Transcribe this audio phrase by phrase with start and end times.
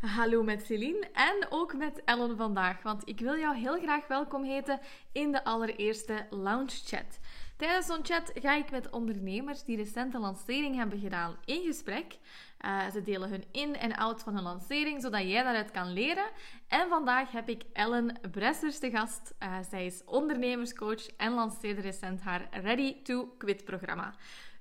[0.00, 4.44] Hallo met Celine en ook met Ellen vandaag, want ik wil jou heel graag welkom
[4.44, 4.80] heten
[5.12, 7.18] in de allereerste Lounge Chat.
[7.56, 12.18] Tijdens zo'n chat ga ik met ondernemers die recent een lancering hebben gedaan in gesprek.
[12.60, 16.26] Uh, ze delen hun in- en out van hun lancering, zodat jij daaruit kan leren.
[16.68, 19.34] En vandaag heb ik Ellen Bressers te gast.
[19.42, 24.14] Uh, zij is ondernemerscoach en lanceerde recent haar Ready to Quit programma.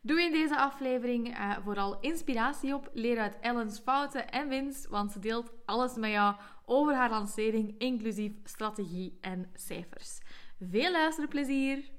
[0.06, 2.90] Doe in deze aflevering uh, vooral inspiratie op.
[2.94, 6.36] Leer uit Ellen's fouten en winst, want ze deelt alles met jou
[6.66, 10.20] over haar lancering, inclusief strategie en cijfers.
[10.60, 11.90] Veel luisterplezier!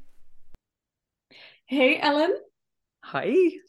[1.64, 2.44] Hey Ellen.
[3.12, 3.60] Hi.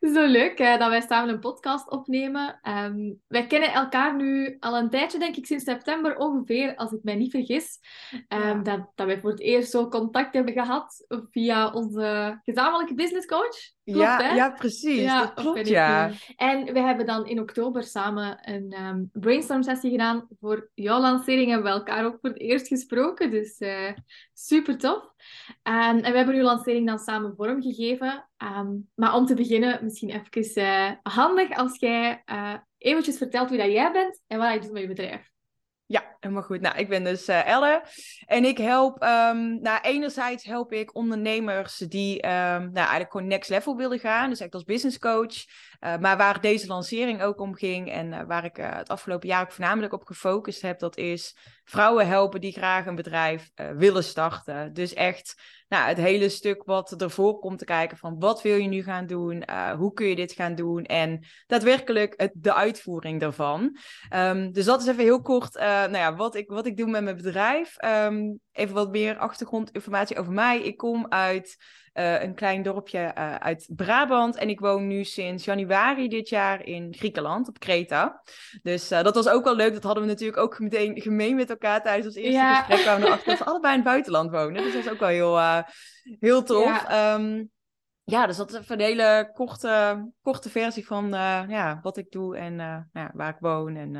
[0.00, 2.60] Zo leuk hè, dat wij samen een podcast opnemen.
[2.62, 7.02] Um, wij kennen elkaar nu al een tijdje, denk ik, sinds september ongeveer, als ik
[7.02, 7.78] mij niet vergis.
[8.12, 8.54] Um, ja.
[8.54, 13.74] dat, dat wij voor het eerst zo contact hebben gehad via onze gezamenlijke businesscoach.
[13.92, 14.34] Klopt, ja, hè?
[14.34, 15.00] ja, precies.
[15.00, 16.10] Ja, dat klopt, ja.
[16.36, 20.28] En we hebben dan in oktober samen een um, brainstorm sessie gedaan.
[20.40, 23.30] Voor jouw lancering hebben we elkaar ook voor het eerst gesproken.
[23.30, 23.92] Dus uh,
[24.32, 25.12] super tof.
[25.62, 28.28] en we hebben uw lancering dan samen vormgegeven.
[28.42, 33.58] Um, maar om te beginnen, misschien even uh, handig als jij uh, eventjes vertelt wie
[33.58, 35.30] dat jij bent en wat je doet met je bedrijf.
[35.86, 36.60] Ja, helemaal goed.
[36.60, 37.82] Nou, ik ben dus uh, Elle
[38.26, 43.50] en ik help, um, nou, enerzijds help ik ondernemers die um, nou, eigenlijk gewoon next
[43.50, 45.44] level willen gaan, dus echt als business coach.
[45.80, 49.42] Uh, maar waar deze lancering ook om ging en uh, waar ik het afgelopen jaar
[49.42, 54.72] ook voornamelijk op gefocust heb, dat is vrouwen helpen die graag een bedrijf willen starten.
[54.72, 58.68] Dus echt nou, het hele stuk wat ervoor komt te kijken van wat wil je
[58.68, 59.44] nu gaan doen,
[59.76, 63.76] hoe kun je dit gaan doen en daadwerkelijk het, de uitvoering daarvan.
[64.14, 67.02] Um, dus dat is even heel kort nou ja, wat, ik, wat ik doe met
[67.02, 67.76] mijn bedrijf.
[67.84, 70.60] Um, even wat meer achtergrondinformatie over mij.
[70.60, 71.56] Ik kom uit
[71.94, 74.36] uh, een klein dorpje uh, uit Brabant.
[74.36, 78.22] En ik woon nu sinds januari dit jaar in Griekenland, op Kreta.
[78.62, 79.72] Dus uh, dat was ook wel leuk.
[79.72, 82.54] Dat hadden we natuurlijk ook meteen gemeen met elkaar tijdens ons eerste ja.
[82.54, 82.80] gesprek.
[82.80, 84.62] Kwamen we erachter dat we allebei in het buitenland wonen.
[84.62, 85.64] Dus dat is ook wel heel,
[86.20, 86.88] heel tof.
[86.88, 87.14] Ja.
[87.14, 87.50] Um,
[88.04, 91.08] ja, dus dat is even een hele korte, korte versie van
[91.48, 92.56] ja, wat ik doe en
[92.92, 93.92] ja, waar ik woon en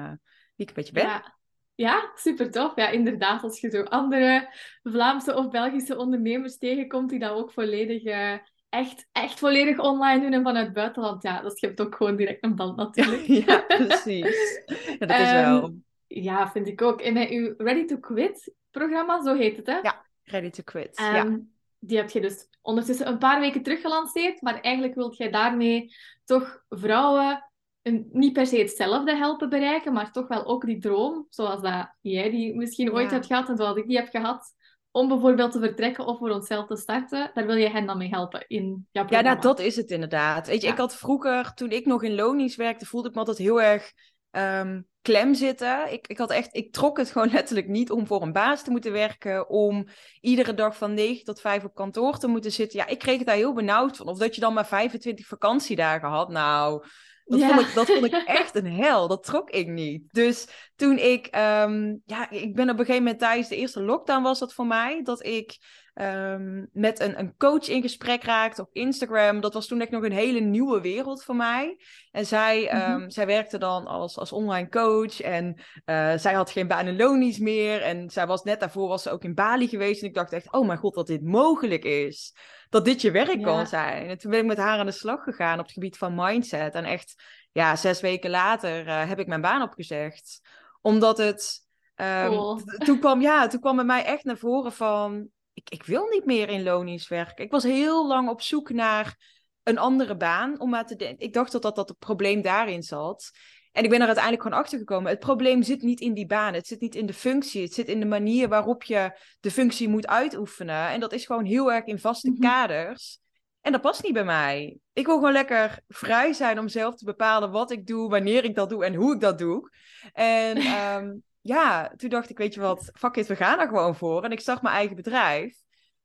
[0.57, 1.05] wie ik een beetje ben.
[1.05, 1.36] Ja.
[1.77, 2.73] Ja, super tof.
[2.77, 4.49] Ja, inderdaad, als je zo andere
[4.83, 8.33] Vlaamse of Belgische ondernemers tegenkomt die dat ook volledig, uh,
[8.69, 12.45] echt, echt volledig online doen en vanuit het buitenland, ja, dat schept ook gewoon direct
[12.45, 13.23] een band natuurlijk.
[13.47, 14.63] ja, precies.
[14.99, 15.65] Ja, dat is wel.
[15.65, 17.01] Um, ja, vind ik ook.
[17.01, 19.79] En met uw Ready to Quit programma, zo heet het, hè?
[19.79, 21.01] Ja, Ready to Quit.
[21.01, 21.39] Um, ja.
[21.79, 25.95] Die heb je dus ondertussen een paar weken terug gelanceerd, maar eigenlijk wilt jij daarmee
[26.25, 27.46] toch vrouwen
[27.87, 31.95] een, niet per se hetzelfde helpen bereiken, maar toch wel ook die droom, zoals dat
[32.01, 33.13] jij die misschien ooit ja.
[33.13, 34.55] hebt gehad en zoals ik die heb gehad,
[34.91, 38.09] om bijvoorbeeld te vertrekken of voor onszelf te starten, daar wil je hen dan mee
[38.09, 39.29] helpen in jouw programma.
[39.29, 40.47] Ja, nou, dat is het inderdaad.
[40.47, 40.73] Weet je, ja.
[40.73, 43.93] ik had vroeger, toen ik nog in lonies werkte, voelde ik me altijd heel erg
[44.31, 45.93] um, klem zitten.
[45.93, 48.71] Ik, ik, had echt, ik trok het gewoon letterlijk niet om voor een baas te
[48.71, 49.87] moeten werken, om
[50.21, 52.79] iedere dag van 9 tot 5 op kantoor te moeten zitten.
[52.79, 54.07] Ja, ik kreeg het daar heel benauwd van.
[54.07, 56.29] Of dat je dan maar 25 vakantiedagen had.
[56.29, 56.85] Nou,
[57.27, 57.49] dat, ja.
[57.49, 59.09] vond ik, dat vond ik echt een hel.
[59.09, 60.03] Dat trok ik niet.
[60.13, 64.23] Dus toen ik, um, ja, ik ben op een gegeven moment tijdens de eerste lockdown
[64.23, 65.59] was dat voor mij, dat ik
[65.95, 69.41] um, met een, een coach in gesprek raakte op Instagram.
[69.41, 71.79] Dat was toen echt nog een hele nieuwe wereld voor mij.
[72.11, 73.11] En zij, um, mm-hmm.
[73.11, 75.55] zij werkte dan als, als online coach en
[75.87, 77.83] uh, zij had geen baan en lonies meer.
[77.83, 80.03] En zij was net daarvoor was ze ook in Bali geweest.
[80.03, 82.35] En ik dacht echt, oh mijn god, dat dit mogelijk is
[82.71, 83.43] dat dit je werk ja.
[83.43, 84.09] kan zijn.
[84.09, 86.75] En toen ben ik met haar aan de slag gegaan op het gebied van mindset.
[86.75, 87.23] En echt,
[87.53, 90.41] ja, zes weken later uh, heb ik mijn baan opgezegd.
[90.81, 91.65] Omdat het.
[91.97, 92.61] Um, cool.
[92.79, 95.29] Toen kwam, ja, toen kwam bij mij echt naar voren van.
[95.53, 97.45] Ik, ik wil niet meer in lonisch werken.
[97.45, 99.17] Ik was heel lang op zoek naar
[99.63, 100.61] een andere baan.
[100.61, 101.27] Om maar te denken.
[101.27, 103.31] Ik dacht dat, dat dat het probleem daarin zat.
[103.77, 105.11] En ik ben er uiteindelijk gewoon achter gekomen.
[105.11, 106.55] Het probleem zit niet in die baan.
[106.55, 107.63] Het zit niet in de functie.
[107.63, 110.89] Het zit in de manier waarop je de functie moet uitoefenen.
[110.89, 112.43] En dat is gewoon heel erg in vaste mm-hmm.
[112.43, 113.19] kaders.
[113.61, 114.79] En dat past niet bij mij.
[114.93, 118.55] Ik wil gewoon lekker vrij zijn om zelf te bepalen wat ik doe, wanneer ik
[118.55, 119.71] dat doe en hoe ik dat doe.
[120.13, 123.97] En um, ja, toen dacht ik, weet je wat, fuck it, we gaan er gewoon
[123.97, 124.25] voor.
[124.25, 125.57] En ik start mijn eigen bedrijf.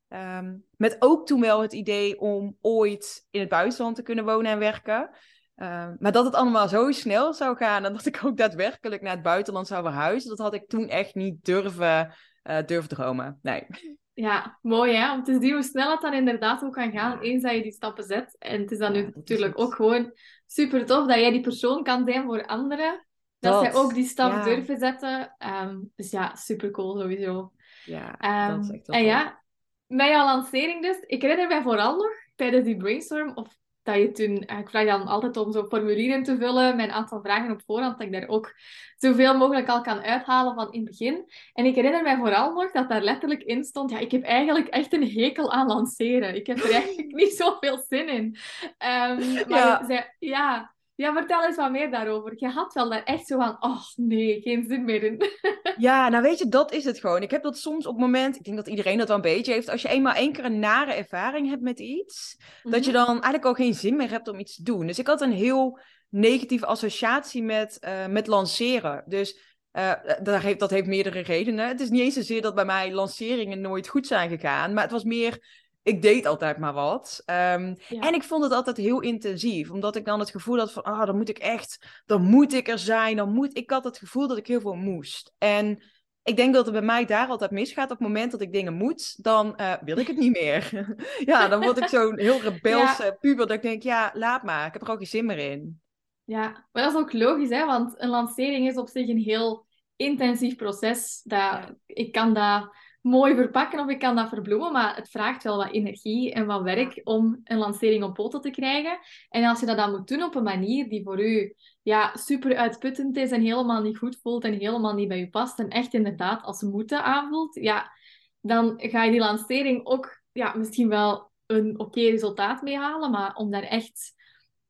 [0.08, 4.52] Um, met ook toen wel het idee om ooit in het buitenland te kunnen wonen
[4.52, 5.10] en werken.
[5.56, 9.12] Uh, maar dat het allemaal zo snel zou gaan en dat ik ook daadwerkelijk naar
[9.12, 12.14] het buitenland zou verhuizen, dat had ik toen echt niet durven,
[12.44, 13.38] uh, durven dromen.
[13.42, 13.66] Nee.
[14.14, 17.42] Ja, mooi hè, om te zien hoe snel het dan inderdaad ook kan gaan, eens
[17.42, 18.36] dat je die stappen zet.
[18.38, 20.12] En het is dan ja, nu natuurlijk ook gewoon
[20.46, 23.06] super tof dat jij die persoon kan zijn voor anderen.
[23.38, 24.44] Dat, dat zij ook die stap ja.
[24.44, 25.36] durven zetten.
[25.62, 27.52] Um, dus ja, super cool sowieso.
[27.84, 29.42] Ja, um, dat is echt En ja,
[29.86, 34.10] met jouw lancering dus, ik herinner mij vooral nog tijdens die brainstorm, of dat je
[34.12, 37.98] toen, ik vraag dan altijd om zo'n formulier te vullen, mijn aantal vragen op voorhand,
[37.98, 38.54] dat ik daar ook
[38.96, 41.30] zoveel mogelijk al kan uithalen van in het begin.
[41.52, 44.68] En ik herinner mij vooral nog dat daar letterlijk in stond, ja, ik heb eigenlijk
[44.68, 46.34] echt een hekel aan lanceren.
[46.34, 48.24] Ik heb er eigenlijk niet zoveel zin in.
[48.24, 49.84] Um, maar ja.
[49.86, 52.32] Zei, ja, ja, vertel eens wat meer daarover.
[52.36, 55.22] Je had wel daar echt zo van, oh nee, geen zin meer in.
[55.78, 57.22] ja, nou weet je, dat is het gewoon.
[57.22, 59.52] Ik heb dat soms op het moment, ik denk dat iedereen dat wel een beetje
[59.52, 63.00] heeft, als je eenmaal één keer een nare ervaring hebt met iets, dat je mhm.
[63.00, 64.86] dan eigenlijk al geen zin meer hebt om iets te doen.
[64.86, 69.04] Dus ik had een heel negatieve associatie met, uh, met lanceren.
[69.06, 69.92] Dus uh,
[70.22, 71.68] dat, heeft, dat heeft meerdere redenen.
[71.68, 74.92] Het is niet eens zozeer dat bij mij lanceringen nooit goed zijn gegaan, maar het
[74.92, 77.22] was meer ik deed altijd maar wat.
[77.24, 80.82] Ehm, en ik vond het altijd heel intensief, omdat ik dan het gevoel had van,
[80.82, 83.98] ah, dan moet ik echt, dan moet ik er zijn, dan moet, ik had het
[83.98, 85.34] gevoel dat ik heel veel moest.
[85.38, 85.82] En
[86.22, 87.90] ik denk dat het bij mij daar altijd misgaat.
[87.90, 90.94] Op het moment dat ik dingen moet, dan uh, wil ik het niet meer.
[91.24, 93.16] ja, dan word ik zo'n heel rebelse ja.
[93.20, 95.80] puber dat ik denk, ja, laat maar, ik heb er ook geen zin meer in.
[96.24, 99.66] Ja, maar dat is ook logisch, hè, want een lancering is op zich een heel
[99.96, 101.20] intensief proces.
[101.24, 105.56] Dat, Ik kan dat mooi verpakken of ik kan dat verbloemen, maar het vraagt wel
[105.56, 108.98] wat energie en wat werk om een lancering op poten te krijgen.
[109.28, 112.56] En als je dat dan moet doen op een manier die voor u ja, super
[112.56, 115.94] uitputtend is en helemaal niet goed voelt en helemaal niet bij u past en echt
[115.94, 117.92] inderdaad als moeten aanvoelt, ja,
[118.40, 123.34] dan ga je die lancering ook ja, misschien wel een oké resultaat mee halen, maar
[123.34, 124.14] om daar echt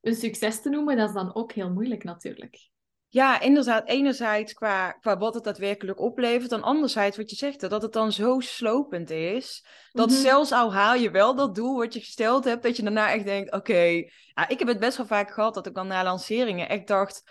[0.01, 2.72] een succes te noemen, dat is dan ook heel moeilijk natuurlijk.
[3.13, 3.89] Ja, inderdaad.
[3.89, 6.51] Enerzijds qua, qua wat het daadwerkelijk oplevert.
[6.51, 9.67] Dan anderzijds wat je zegt, dat het dan zo slopend is.
[9.91, 10.19] Dat mhm.
[10.19, 13.25] zelfs al haal je wel dat doel wat je gesteld hebt, dat je daarna echt
[13.25, 13.83] denkt, oké.
[14.35, 17.23] ja, ik heb het best wel vaak gehad dat ik dan na lanceringen echt dacht...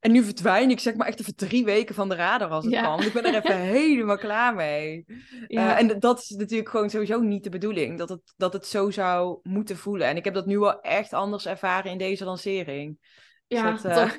[0.00, 2.74] En nu verdwijn ik zeg maar echt even drie weken van de radar als het
[2.74, 3.02] kan.
[3.02, 5.04] Ik ben er even helemaal klaar mee.
[5.46, 5.72] Ja.
[5.72, 7.98] Uh, en dat is natuurlijk gewoon sowieso niet de bedoeling.
[7.98, 10.06] Dat het, dat het zo zou moeten voelen.
[10.06, 12.98] En ik heb dat nu wel echt anders ervaren in deze lancering.
[13.46, 14.10] Dus ja, dat, uh,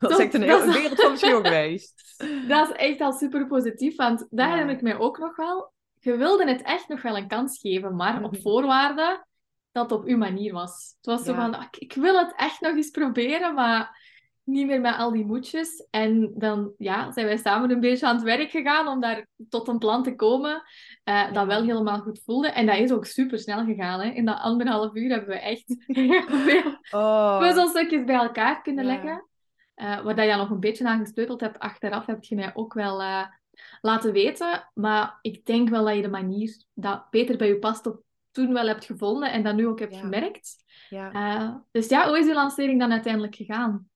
[0.00, 2.14] Dat is echt een hele wereld van verschil geweest.
[2.48, 4.52] Dat is echt al super positief, want daar ja.
[4.52, 5.72] herinner ik mij ook nog wel.
[6.00, 8.40] Je wilde het echt nog wel een kans geven, maar op mhm.
[8.40, 9.24] voorwaarde
[9.72, 10.94] dat het op uw manier was.
[10.96, 13.98] Het was zo van, ik wil het echt nog eens proberen, maar
[14.44, 15.86] niet meer met al die moedjes.
[15.90, 19.68] En dan ja, zijn wij samen een beetje aan het werk gegaan om daar tot
[19.68, 20.62] een plan te komen
[21.04, 22.48] uh, dat wel helemaal goed voelde.
[22.48, 24.00] En dat is ook super snel gegaan.
[24.00, 24.10] Hè.
[24.10, 27.38] In dat anderhalf uur hebben we echt heel veel oh.
[27.38, 29.29] puzzelstukjes bij elkaar kunnen leggen.
[29.80, 32.74] Uh, waar dat je nog een beetje aan gesleuteld hebt achteraf, heb je mij ook
[32.74, 33.24] wel uh,
[33.80, 34.70] laten weten.
[34.74, 38.52] Maar ik denk wel dat je de manier dat beter bij je past op toen
[38.52, 40.56] wel hebt gevonden en dat nu ook hebt gemerkt.
[40.88, 41.12] Ja.
[41.12, 43.88] Uh, dus ja, hoe is die lancering dan uiteindelijk gegaan?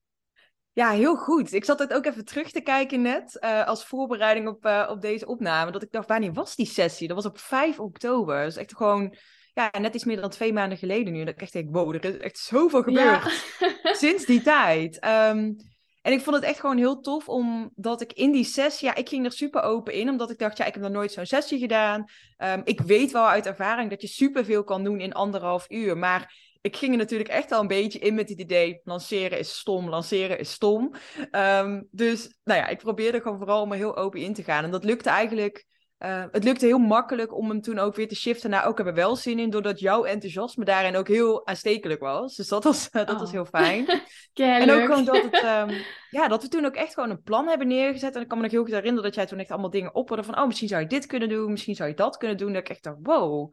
[0.73, 1.53] Ja, heel goed.
[1.53, 5.71] Ik zat het ook even terug te kijken net, als voorbereiding op, op deze opname.
[5.71, 7.09] Dat ik dacht, wanneer was die sessie?
[7.09, 8.45] Dat was op 5 oktober.
[8.45, 9.17] Dus echt gewoon
[9.55, 11.25] ja, net iets meer dan twee maanden geleden nu.
[11.25, 13.45] Dat ik echt denk, wow, er is echt zoveel gebeurd
[14.01, 15.07] sinds die tijd.
[15.07, 15.57] Um,
[16.05, 19.09] en ik vond het echt gewoon heel tof, omdat ik in die sessie, ja, ik
[19.09, 21.59] ging er super open in, omdat ik dacht, ja, ik heb nog nooit zo'n sessie
[21.59, 22.05] gedaan.
[22.39, 26.35] Um, ik weet wel uit ervaring dat je superveel kan doen in anderhalf uur, maar
[26.61, 29.89] ik ging er natuurlijk echt al een beetje in met het idee, lanceren is stom,
[29.89, 30.95] lanceren is stom.
[31.31, 34.65] Um, dus, nou ja, ik probeerde gewoon vooral om er heel open in te gaan.
[34.65, 35.67] En dat lukte eigenlijk
[36.05, 38.95] uh, het lukte heel makkelijk om hem toen ook weer te shiften naar ook hebben
[38.95, 42.37] wel zin in, doordat jouw enthousiasme daarin ook heel aanstekelijk was.
[42.37, 43.31] Dus dat was, dat was oh.
[43.31, 43.87] heel fijn.
[44.35, 45.77] en ook gewoon dat, het, um,
[46.21, 48.15] ja, dat we toen ook echt gewoon een plan hebben neergezet.
[48.15, 50.25] En ik kan me nog heel goed herinneren dat jij toen echt allemaal dingen opperde
[50.25, 52.52] van, oh, misschien zou je dit kunnen doen, misschien zou je dat kunnen doen.
[52.52, 53.52] Dat ik echt dacht, wow,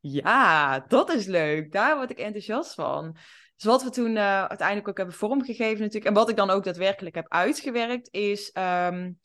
[0.00, 1.72] ja, dat is leuk.
[1.72, 3.16] Daar word ik enthousiast van.
[3.56, 6.64] Dus wat we toen uh, uiteindelijk ook hebben vormgegeven natuurlijk, en wat ik dan ook
[6.64, 8.56] daadwerkelijk heb uitgewerkt, is...
[8.58, 9.18] Um,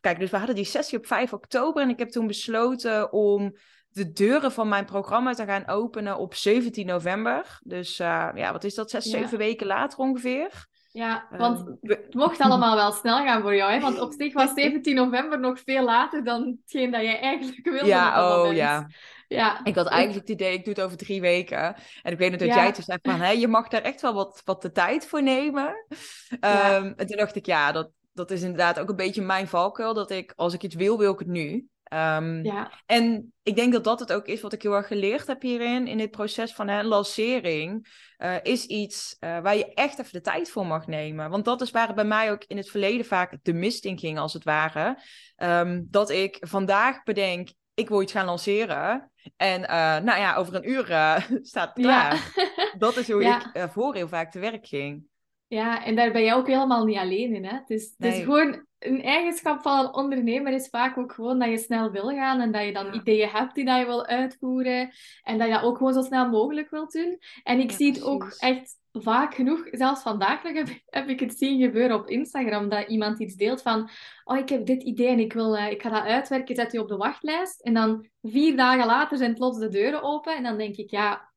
[0.00, 3.56] Kijk, dus we hadden die sessie op 5 oktober en ik heb toen besloten om
[3.92, 7.58] de deuren van mijn programma te gaan openen op 17 november.
[7.62, 8.90] Dus uh, ja, wat is dat?
[8.90, 10.68] Zes, zeven weken later ongeveer.
[10.92, 13.80] Ja, want um, het mocht allemaal wel snel gaan voor jou, hè?
[13.80, 17.86] Want op zich was 17 november nog veel later dan hetgeen dat jij eigenlijk wilde.
[17.86, 18.86] Ja, oh ja.
[19.28, 19.64] Ja.
[19.64, 21.76] Ik had eigenlijk het idee, ik doe het over drie weken.
[22.02, 24.14] En ik weet nog dat jij toen zei van, hé, je mag daar echt wel
[24.14, 25.86] wat, wat de tijd voor nemen.
[26.30, 27.90] Um, en toen dacht ik, ja, dat,
[28.20, 29.94] dat is inderdaad ook een beetje mijn valkuil.
[29.94, 31.68] Dat ik, als ik iets wil, wil ik het nu.
[31.92, 32.70] Um, ja.
[32.86, 35.86] En ik denk dat dat het ook is wat ik heel erg geleerd heb hierin.
[35.86, 37.88] In dit proces van een lancering.
[38.18, 41.30] Uh, is iets uh, waar je echt even de tijd voor mag nemen.
[41.30, 43.98] Want dat is waar het bij mij ook in het verleden vaak de mist in
[43.98, 44.98] ging, als het ware.
[45.36, 49.10] Um, dat ik vandaag bedenk, ik wil iets gaan lanceren.
[49.36, 50.84] En uh, nou ja, over een uur
[51.42, 52.32] staat het klaar.
[52.34, 52.74] Ja.
[52.78, 53.54] dat is hoe ja.
[53.54, 55.09] ik voor heel vaak te werk ging.
[55.50, 57.44] Ja, en daar ben je ook helemaal niet alleen in.
[57.44, 57.56] Hè?
[57.56, 61.48] Het, is, het is gewoon een eigenschap van een ondernemer is vaak ook gewoon dat
[61.48, 64.90] je snel wil gaan en dat je dan ideeën hebt die dat je wil uitvoeren
[65.22, 67.18] en dat je dat ook gewoon zo snel mogelijk wilt doen.
[67.42, 71.38] En ik zie het ook echt vaak genoeg, zelfs vandaag nog heb, heb, ik het
[71.38, 73.90] zien gebeuren op Instagram, dat iemand iets deelt van,
[74.24, 76.80] oh, ik heb dit idee en ik, wil, uh, ik ga dat uitwerken, zet je
[76.80, 77.60] op de wachtlijst.
[77.60, 80.36] En dan vier dagen later zijn plots de deuren open.
[80.36, 81.32] En dan denk ik, ja,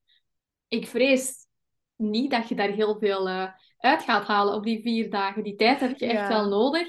[0.67, 1.47] ik vrees
[1.95, 3.47] niet dat je daar heel veel uh,
[3.83, 5.43] uit gaat halen op die vier dagen.
[5.43, 6.87] Die tijd heb je echt wel nodig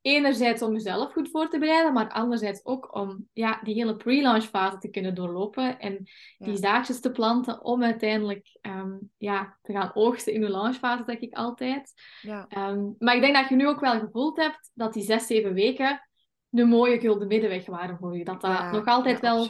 [0.00, 4.44] enerzijds om jezelf goed voor te bereiden, maar anderzijds ook om ja, die hele pre-launch
[4.44, 6.08] fase te kunnen doorlopen en
[6.38, 11.20] die zaadjes te planten om uiteindelijk ehm, ja, te gaan oogsten in de launchfase, denk
[11.20, 11.92] ik altijd.
[12.22, 12.46] Ja.
[12.48, 15.54] Ehm, maar ik denk dat je nu ook wel gevoeld hebt dat die zes, zeven
[15.54, 16.08] weken
[16.48, 18.22] de mooie gulden middenweg waren voor u.
[18.22, 19.48] Dat dat nog altijd wel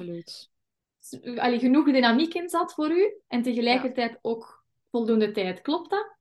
[1.36, 5.60] allee, genoeg dynamiek in zat voor u en tegelijkertijd ook voldoende tijd.
[5.60, 6.17] Klopt dat?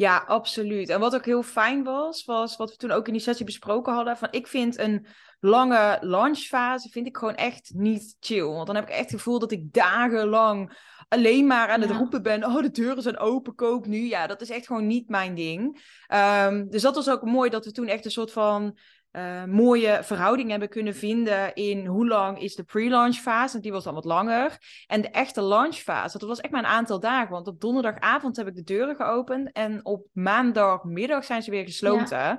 [0.00, 0.88] Ja, absoluut.
[0.88, 3.92] En wat ook heel fijn was, was wat we toen ook in die sessie besproken
[3.92, 4.16] hadden.
[4.16, 5.06] Van ik vind een
[5.40, 8.44] lange launchfase vind ik gewoon echt niet chill.
[8.44, 10.78] Want dan heb ik echt het gevoel dat ik dagenlang
[11.08, 12.44] alleen maar aan het roepen ben.
[12.44, 14.08] Oh, de deuren zijn open, koop nu.
[14.08, 15.82] Ja, dat is echt gewoon niet mijn ding.
[16.14, 18.78] Um, dus dat was ook mooi dat we toen echt een soort van
[19.12, 23.52] uh, mooie verhouding hebben kunnen vinden in hoe lang is de pre-launch fase.
[23.52, 24.58] Want die was dan wat langer.
[24.86, 27.30] En de echte launch fase, dat was echt maar een aantal dagen.
[27.30, 29.52] Want op donderdagavond heb ik de deuren geopend.
[29.52, 32.38] En op maandagmiddag zijn ze weer gesloten.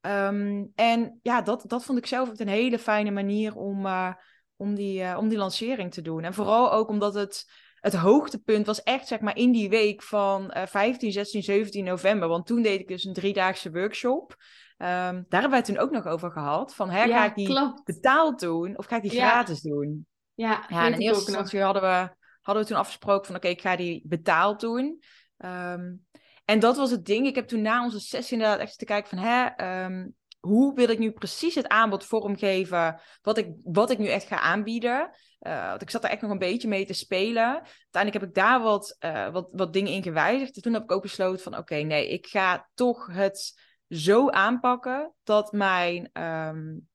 [0.00, 4.12] Ehm, en ja, dat, dat vond ik zelf ook een hele fijne manier om, uh,
[4.56, 6.24] om, die, uh, om die lancering te doen.
[6.24, 7.44] En vooral ook omdat het
[7.80, 12.28] het hoogtepunt was echt zeg maar in die week van uh, 15, 16, 17 november.
[12.28, 14.36] Want toen deed ik dus een driedaagse workshop.
[14.78, 16.74] Um, daar hebben wij het toen ook nog over gehad.
[16.74, 20.06] Van, hè, ga ik die betaald doen of ga ik die gratis doen?
[20.34, 23.36] Ja, ja in eerste instantie hadden we, hadden we toen afgesproken van...
[23.36, 25.02] oké, ik ga die betaald doen.
[25.38, 26.06] Um,
[26.44, 27.26] en dat was het ding.
[27.26, 29.18] Ik heb toen na onze sessie inderdaad echt te kijken van...
[29.18, 33.00] Hè, um, hoe wil ik nu precies het aanbod vormgeven...
[33.22, 35.10] wat ik, wat ik nu echt ga aanbieden...
[35.40, 37.52] Uh, want ik zat er echt nog een beetje mee te spelen.
[37.52, 40.56] Uiteindelijk heb ik daar wat, uh, wat, wat dingen in gewijzigd.
[40.56, 41.56] En toen heb ik ook besloten van...
[41.56, 46.88] oké, nee, ik ga toch het zo aanpakken dat mijn, um,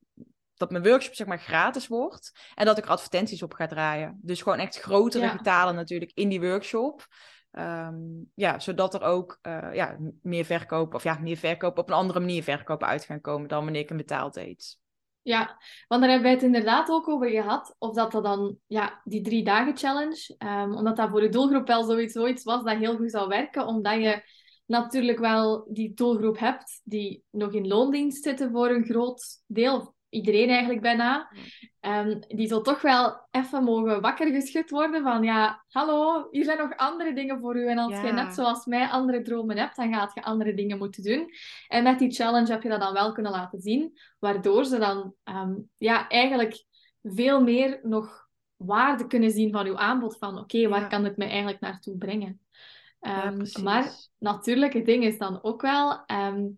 [0.53, 4.19] dat mijn workshop zeg maar gratis wordt en dat ik advertenties op ga draaien.
[4.21, 7.07] Dus gewoon echt grotere getalen natuurlijk in die workshop.
[7.51, 11.95] Um, ja, zodat er ook uh, ja, meer verkopen, of ja, meer verkopen op een
[11.95, 14.77] andere manier verkopen uit gaan komen dan wanneer ik een betaald deed.
[15.25, 17.75] Ja, want daar hebben wij het inderdaad ook over gehad.
[17.77, 21.67] Of dat dat dan, ja, die drie dagen challenge, um, omdat dat voor de doelgroep
[21.67, 24.23] wel zoiets, iets was dat heel goed zou werken, omdat je
[24.65, 30.49] natuurlijk wel die doelgroep hebt die nog in loondienst zitten voor een groot deel, iedereen
[30.49, 31.31] eigenlijk bijna,
[31.81, 36.57] um, die zal toch wel even mogen wakker geschud worden van ja, hallo, hier zijn
[36.57, 37.67] nog andere dingen voor u.
[37.67, 41.03] En als je net zoals mij andere dromen hebt, dan gaat je andere dingen moeten
[41.03, 41.29] doen.
[41.67, 45.13] En met die challenge heb je dat dan wel kunnen laten zien, waardoor ze dan
[45.23, 46.63] um, ja, eigenlijk
[47.03, 51.27] veel meer nog waarde kunnen zien van uw aanbod van oké, waar kan het mij
[51.27, 52.39] eigenlijk naartoe brengen?
[53.25, 56.53] Um, maar natuurlijk, het ding is dan ook wel um,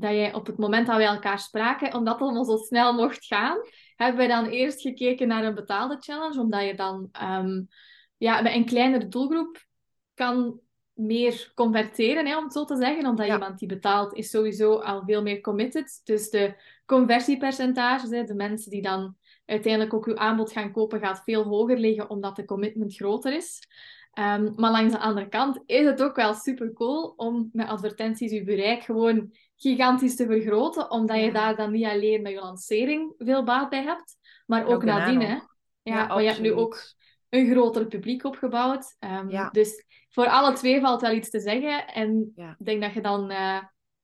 [0.00, 3.24] dat jij op het moment dat wij elkaar spraken, omdat het allemaal zo snel mocht
[3.24, 3.58] gaan,
[3.96, 7.68] hebben wij dan eerst gekeken naar een betaalde challenge, omdat je dan um,
[8.16, 9.64] ja, bij een kleinere doelgroep
[10.14, 10.60] kan
[10.92, 13.06] meer converteren, hè, om het zo te zeggen.
[13.06, 16.00] Omdat iemand die betaalt, is sowieso al veel meer committed.
[16.04, 16.54] Dus de
[16.86, 21.78] conversiepercentages, hè, de mensen die dan uiteindelijk ook uw aanbod gaan kopen, gaat veel hoger
[21.78, 23.68] liggen, omdat de commitment groter is.
[24.18, 28.32] Um, maar langs de andere kant is het ook wel super cool om met advertenties
[28.32, 33.14] je bereik gewoon gigantisch te vergroten, omdat je daar dan niet alleen met je lancering
[33.18, 35.20] veel baat bij hebt, maar ook, ook nadien.
[35.20, 35.38] Hè?
[35.82, 36.82] Ja, want je hebt nu ook
[37.28, 38.96] een groter publiek opgebouwd.
[39.00, 39.50] Um, ja.
[39.50, 41.86] Dus voor alle twee valt wel iets te zeggen.
[41.86, 43.58] En ik denk dat je dan uh,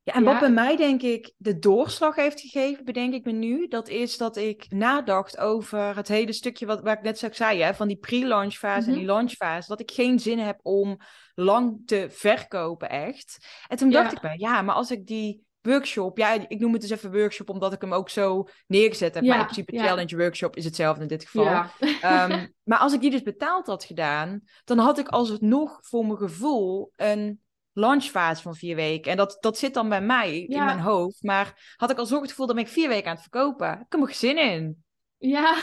[0.06, 3.68] ja, en wat bij mij denk ik de doorslag heeft gegeven, bedenk ik me nu,
[3.68, 7.62] dat is dat ik nadacht over het hele stukje wat, waar ik net zo zei,
[7.62, 9.12] hè, van die pre-launch fase en die mhm.
[9.12, 10.96] launch fase, dat ik geen zin heb om
[11.34, 13.46] lang te verkopen echt.
[13.68, 16.80] En toen dacht ik me, ja, maar als ik die workshop, ja, ik noem het
[16.80, 20.56] dus even workshop omdat ik hem ook zo neergezet heb, maar in principe challenge workshop
[20.56, 21.64] is hetzelfde in dit geval.
[21.80, 25.78] Um, maar als ik die dus betaald had gedaan, dan had ik als het nog
[25.82, 27.40] voor mijn gevoel een
[27.72, 29.10] launchfase van vier weken.
[29.10, 31.22] En dat, dat zit dan bij mij in mijn hoofd.
[31.22, 33.72] Maar had ik al zo het gevoel dat ik vier weken aan het verkopen.
[33.72, 34.84] Ik heb er zin in.
[35.18, 35.56] Ja,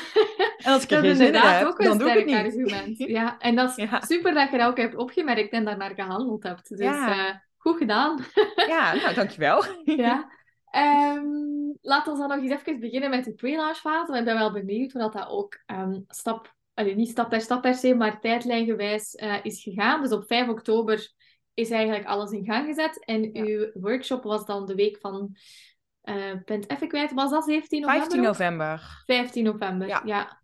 [0.57, 2.36] en als ik er geen zin in heb, ook dan doe ik het niet.
[2.36, 2.98] Argument.
[3.17, 6.69] Ja, en dat is super dat je dat ook hebt opgemerkt en daarnaar gehandeld hebt.
[6.69, 7.29] Dus ja.
[7.29, 8.20] uh, goed gedaan.
[8.67, 9.63] ja, nou, dankjewel.
[9.84, 10.32] ja.
[11.15, 14.17] Um, laten we dan nog eens even beginnen met de pre-launch fase.
[14.17, 17.62] Ik ben wel benieuwd hoe dat, dat ook um, stap, allee, niet stap per stap
[17.62, 20.01] per se, maar tijdlijngewijs uh, is gegaan.
[20.01, 21.12] Dus op 5 oktober
[21.53, 23.05] is eigenlijk alles in gang gezet.
[23.05, 25.36] En uw workshop was dan de week van...
[26.03, 28.01] Uh, ben even kwijt, was dat 17 november?
[28.01, 29.03] 15 november.
[29.05, 30.01] 15 november, ja.
[30.05, 30.41] ja.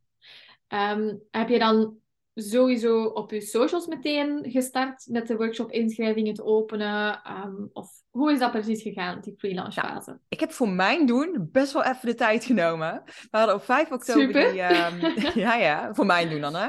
[0.94, 1.99] Um, heb je dan
[2.42, 7.22] sowieso op je socials meteen gestart met de workshop inschrijvingen te openen?
[7.24, 10.20] Ehm, of hoe is dat precies gegaan, die freelance fase?
[10.28, 13.02] ik heb voor mijn doen best wel even de tijd genomen.
[13.06, 14.52] We hadden op 5 oktober Super.
[14.52, 14.62] die...
[14.62, 16.68] ehm, ja, ja, voor mijn doen dan, hè.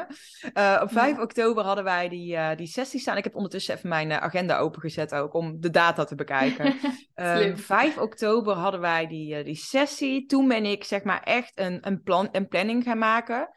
[0.52, 3.16] Eh, op 5 oktober hadden wij die, eh, die sessie staan.
[3.16, 6.74] Ik heb ondertussen even mijn eh, agenda opengezet ook, om de data te bekijken.
[7.14, 7.56] Ehm, Slim.
[7.56, 10.26] 5 oktober hadden wij die, die sessie.
[10.26, 13.48] Toen ben ik zeg maar echt een, een, plan, een planning gaan maken.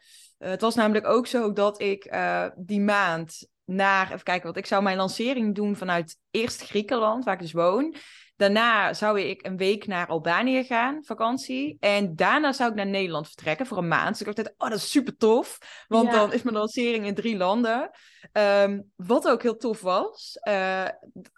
[0.44, 4.56] Eh, het was namelijk ook zo dat ik eh, die maand naar, even kijken, want
[4.56, 7.94] ik zou mijn lancering doen vanuit eerst Griekenland, waar ik dus woon.
[8.36, 11.76] Daarna zou ik een week naar Albanië gaan, vakantie.
[11.80, 14.18] En daarna zou ik naar Nederland vertrekken voor een maand.
[14.18, 15.58] Dus ik dacht, oh, dat is super tof.
[15.88, 16.12] Want Ja.
[16.12, 17.90] dan is mijn lancering in drie landen.
[18.32, 20.38] Ehm, wat ook heel tof was.
[20.40, 20.88] eh,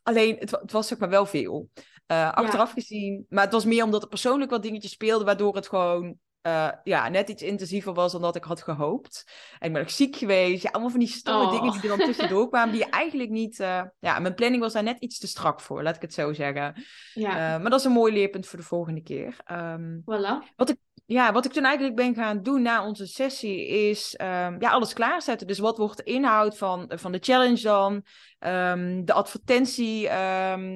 [0.02, 1.68] alleen, het, het was zeg maar wel veel.
[2.06, 3.26] Achteraf gezien.
[3.28, 7.08] Maar het was meer omdat er persoonlijk wat dingetjes speelden, waardoor het gewoon eh, ja,
[7.08, 9.24] net iets intensiever was dan dat ik had gehoopt.
[9.58, 10.62] En ik ben ook ziek geweest.
[10.62, 11.50] Ja, allemaal van die stomme Oh.
[11.50, 13.60] dingen die er dan tussendoor kwamen, die je eigenlijk niet...
[13.60, 16.32] eh, ja, mijn planning was daar net iets te strak voor, laat ik het zo
[16.32, 16.84] zeggen.
[17.14, 19.36] Ja, Eh, maar dat is een mooi leerpunt voor de volgende keer.
[19.44, 20.54] Ehm, voilà.
[21.06, 24.92] ja, wat ik toen eigenlijk ben gaan doen na onze sessie is ehm, ja, alles
[24.92, 25.46] klaarzetten.
[25.46, 28.02] Dus wat wordt de inhoud van, van de challenge dan?
[28.38, 30.10] Ehm, de advertentie,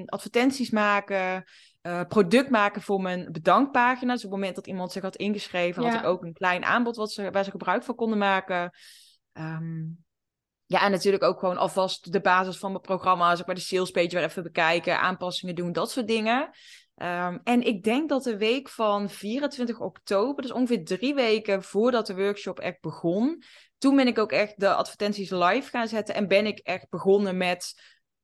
[0.07, 1.45] advertenties maken,
[1.81, 4.13] eh, product maken voor mijn bedankpagina.
[4.13, 6.97] Dus op het moment dat iemand zich had ingeschreven, had ik ook een klein aanbod
[6.97, 8.71] wat ze, waar ze gebruik van konden maken.
[9.33, 9.83] Ehm,
[10.67, 13.37] ja, en natuurlijk ook gewoon alvast de basis van mijn programma.
[13.37, 16.51] Zeg maar de salespage weer even bekijken, aanpassingen doen, dat soort dingen.
[16.95, 22.07] Ehm, en ik denk dat de week van 24 oktober, dus ongeveer drie weken voordat
[22.07, 23.43] de workshop echt begon,
[23.79, 27.37] toen ben ik ook echt de advertenties live gaan zetten en ben ik echt begonnen
[27.37, 27.83] met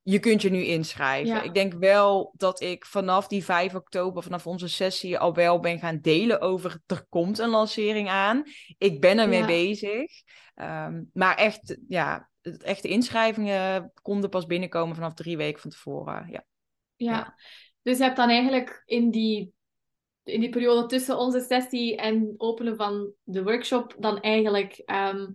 [0.08, 1.34] je kunt je nu inschrijven.
[1.34, 1.42] Ja.
[1.42, 5.78] Ik denk wel dat ik vanaf die 5 oktober, vanaf onze sessie, al wel ben
[5.78, 8.42] gaan delen over er komt een lancering aan.
[8.78, 9.46] Ik ben ermee Ja.
[9.46, 10.10] bezig.
[10.54, 16.26] Ehm, maar echt, ja, echte inschrijvingen konden pas binnenkomen vanaf drie weken van tevoren.
[16.30, 16.44] Ja.
[16.96, 17.12] Ja.
[17.12, 17.34] Ja.
[17.82, 19.52] Dus je hebt dan eigenlijk in die,
[20.25, 25.26] in die periode tussen onze sessie en openen van de workshop dan eigenlijk ehm,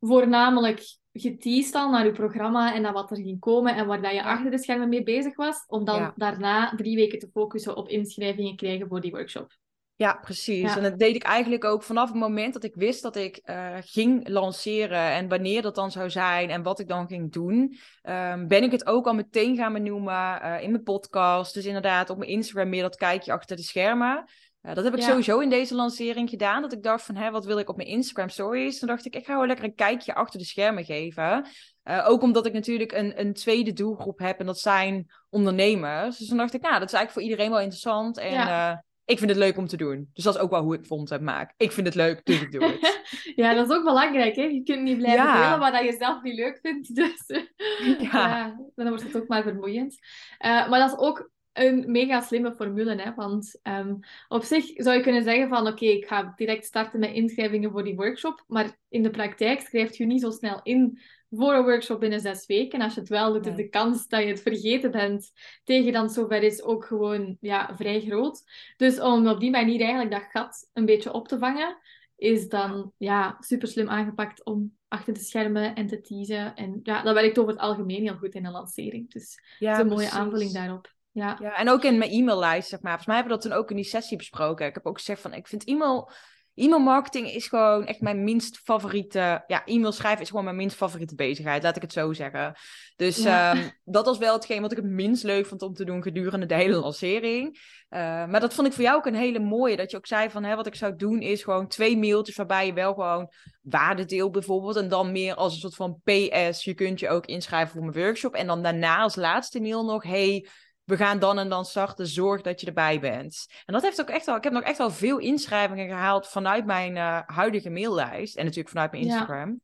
[0.00, 4.12] voornamelijk geteased al naar je programma en naar wat er ging komen en waar dat
[4.12, 6.12] je achter de schermen mee bezig was, om dan Ja.
[6.16, 9.56] daarna drie weken te focussen op inschrijvingen krijgen voor die workshop.
[9.96, 10.62] Ja, precies.
[10.62, 10.76] Ja.
[10.76, 13.76] En dat deed ik eigenlijk ook vanaf het moment dat ik wist dat ik eh,
[13.80, 18.46] ging lanceren en wanneer dat dan zou zijn en wat ik dan ging doen, ehm,
[18.46, 21.54] ben ik het ook al meteen gaan benoemen eh, in mijn podcast.
[21.54, 24.24] Dus inderdaad op mijn Instagram meer dat kijkje achter de schermen.
[24.68, 25.06] Eh, dat heb ik Ja.
[25.08, 26.62] sowieso in deze lancering gedaan.
[26.62, 28.78] Dat ik dacht van, hè, wat wil ik op mijn Instagram stories?
[28.78, 31.46] Toen dacht ik, ik ga wel lekker een kijkje achter de schermen geven.
[31.82, 36.18] Eh, ook omdat ik natuurlijk een, een tweede doelgroep heb en dat zijn ondernemers.
[36.18, 38.18] Dus toen dacht ik, nou, dat is eigenlijk voor iedereen wel interessant.
[38.18, 38.70] En Ja.
[38.72, 40.10] eh, ik vind het leuk om te doen.
[40.12, 41.54] Dus dat is ook wel hoe ik content maak.
[41.56, 43.00] Ik vind het leuk, dus ik doe het.
[43.36, 44.36] ja, dat is ook belangrijk.
[44.36, 44.42] Hè?
[44.42, 45.42] Je kunt niet blijven Ja.
[45.44, 46.94] delen wat dat je zelf niet leuk vindt.
[46.98, 47.96] Dus Ja.
[48.00, 48.56] ja.
[48.74, 49.98] dan wordt het ook maar vermoeiend.
[50.38, 52.94] Eh, maar dat is ook een mega slimme formule.
[53.02, 53.14] Hè?
[53.14, 53.94] Want ehm,
[54.28, 57.84] op zich zou je kunnen zeggen van oké, ik ga direct starten met inschrijvingen voor
[57.84, 58.44] die workshop.
[58.46, 62.46] Maar in de praktijk schrijft je niet zo snel in voor een workshop binnen zes
[62.46, 62.80] weken.
[62.80, 65.32] Als je het wel doet, is de kans dat je het vergeten bent
[65.64, 68.42] tegen dan zover is ook gewoon ja, vrij groot.
[68.76, 71.76] Dus om op die manier eigenlijk dat gat een beetje op te vangen,
[72.16, 76.54] is dan ja, super slim aangepakt om achter de schermen en te teasen.
[76.54, 79.10] En ja, dat werkt over het algemeen heel goed in een lancering.
[79.10, 80.18] Dus Ja, dat is een mooie precies.
[80.18, 80.96] aanvulling daarop.
[81.18, 82.88] Ja, Ja, en ook in mijn e-maillijst, zeg maar.
[82.96, 84.66] Volgens mij hebben we dat toen ook in die sessie besproken.
[84.66, 86.10] Ik heb ook gezegd van, ik vind e-mail...
[86.54, 89.44] E-mailmarketing is gewoon echt mijn minst favoriete...
[89.46, 92.54] Ja, e-mail schrijven is gewoon mijn minst favoriete bezigheid, laat ik het zo zeggen.
[92.96, 93.52] Dus Ja.
[93.54, 96.46] ehm, dat was wel hetgeen wat ik het minst leuk vond om te doen gedurende
[96.46, 97.58] de hele lancering.
[97.88, 99.76] Eh, maar dat vond ik voor jou ook een hele mooie.
[99.76, 102.66] Dat je ook zei van, hè, wat ik zou doen is gewoon twee mailtjes waarbij
[102.66, 104.76] je wel gewoon waarde deelt bijvoorbeeld.
[104.76, 108.04] En dan meer als een soort van PS, je kunt je ook inschrijven voor mijn
[108.04, 108.34] workshop.
[108.34, 110.46] En dan daarna als laatste mail nog, hey,
[110.88, 113.46] we gaan dan en dan starten, zorg dat je erbij bent.
[113.66, 116.64] En dat heeft ook echt wel, ik heb nog echt wel veel inschrijvingen gehaald vanuit
[116.64, 118.36] mijn eh, huidige maillijst.
[118.36, 119.10] En natuurlijk vanuit mijn Ja.
[119.10, 119.60] Instagram.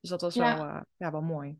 [0.00, 0.56] Dus dat was Ja.
[0.56, 1.58] wel, eh, ja, wel mooi.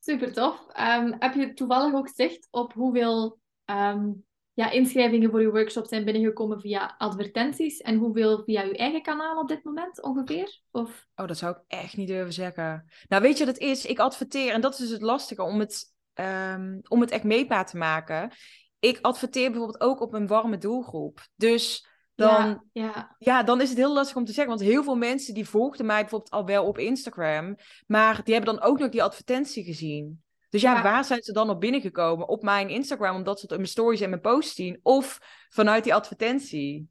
[0.00, 0.66] super tof.
[0.72, 4.10] Ehm, heb je toevallig ook zicht op hoeveel ehm,
[4.52, 9.40] ja, inschrijvingen voor je workshop zijn binnengekomen via advertenties en hoeveel via je eigen kanaal
[9.40, 10.60] op dit moment ongeveer?
[10.70, 11.06] Of...
[11.16, 12.90] Oh, dat zou ik echt niet durven zeggen.
[13.08, 13.86] Nou, weet je wat het is?
[13.86, 17.66] Ik adverteer, en dat is dus het lastige om het, ehm, om het echt meetbaar
[17.66, 18.32] te maken.
[18.78, 21.26] Ik adverteer bijvoorbeeld ook op een warme doelgroep.
[21.36, 24.56] Dus dan, Ja, ja, ja, dan is het heel lastig om te zeggen.
[24.56, 27.56] Want heel veel mensen die volgden mij bijvoorbeeld al wel op Instagram.
[27.86, 30.22] Maar die hebben dan ook nog die advertentie gezien.
[30.50, 30.82] Dus ja, Ja.
[30.82, 32.28] waar zijn ze dan op binnengekomen?
[32.28, 34.80] Op mijn Instagram, omdat ze het in mijn stories en mijn posts zien.
[34.82, 36.88] Of vanuit die advertentie.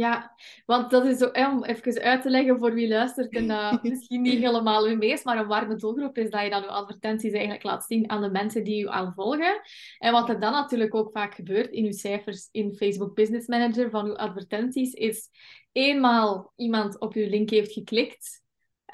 [0.00, 0.34] Ja,
[0.66, 4.22] want dat is zo, om even uit te leggen voor wie luistert en uh, misschien
[4.22, 7.62] niet helemaal u meest, maar een warme doelgroep is dat je dan uw advertenties eigenlijk
[7.62, 9.60] laat zien aan de mensen die u al volgen.
[9.98, 13.90] En wat er dan natuurlijk ook vaak gebeurt in uw cijfers in Facebook Business Manager
[13.90, 15.28] van uw advertenties, is
[15.72, 18.42] eenmaal iemand op uw link heeft geklikt,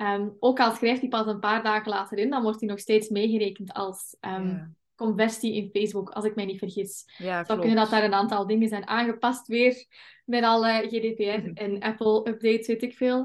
[0.01, 2.79] um, ook al schrijft hij pas een paar dagen later in, dan wordt hij nog
[2.79, 7.05] steeds meegerekend als um, conversie in Facebook, als ik mij niet vergis.
[7.19, 9.87] Ja, Zou kunnen dat daar een aantal dingen zijn aangepast weer
[10.27, 11.55] met alle GDPR mhm.
[11.55, 13.19] en Apple-updates, weet ik veel.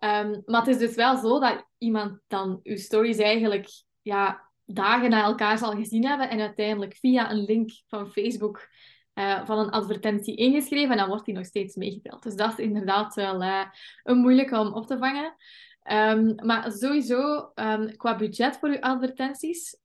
[0.00, 3.68] Um, maar het is dus wel zo dat iemand dan uw stories eigenlijk
[4.02, 8.68] ja, dagen na elkaar zal gezien hebben en uiteindelijk via een link van Facebook
[9.14, 12.22] uh, van een advertentie ingeschreven en dan wordt die nog steeds meegeteld.
[12.22, 13.64] Dus dat is inderdaad wel uh,
[14.02, 15.34] een moeilijke om op te vangen.
[15.92, 19.76] Um, maar sowieso, um, qua budget voor uw advertenties,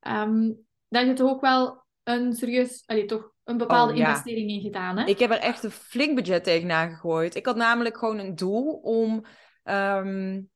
[0.88, 4.98] dat je toch ook wel een serieus, allee, toch een bepaalde oh, investering in gedaan.
[4.98, 5.06] Hè?
[5.06, 7.36] Ik heb er echt een flink budget tegenaan gegooid.
[7.36, 9.26] Ik had namelijk gewoon een doel om.
[9.64, 10.50] Um,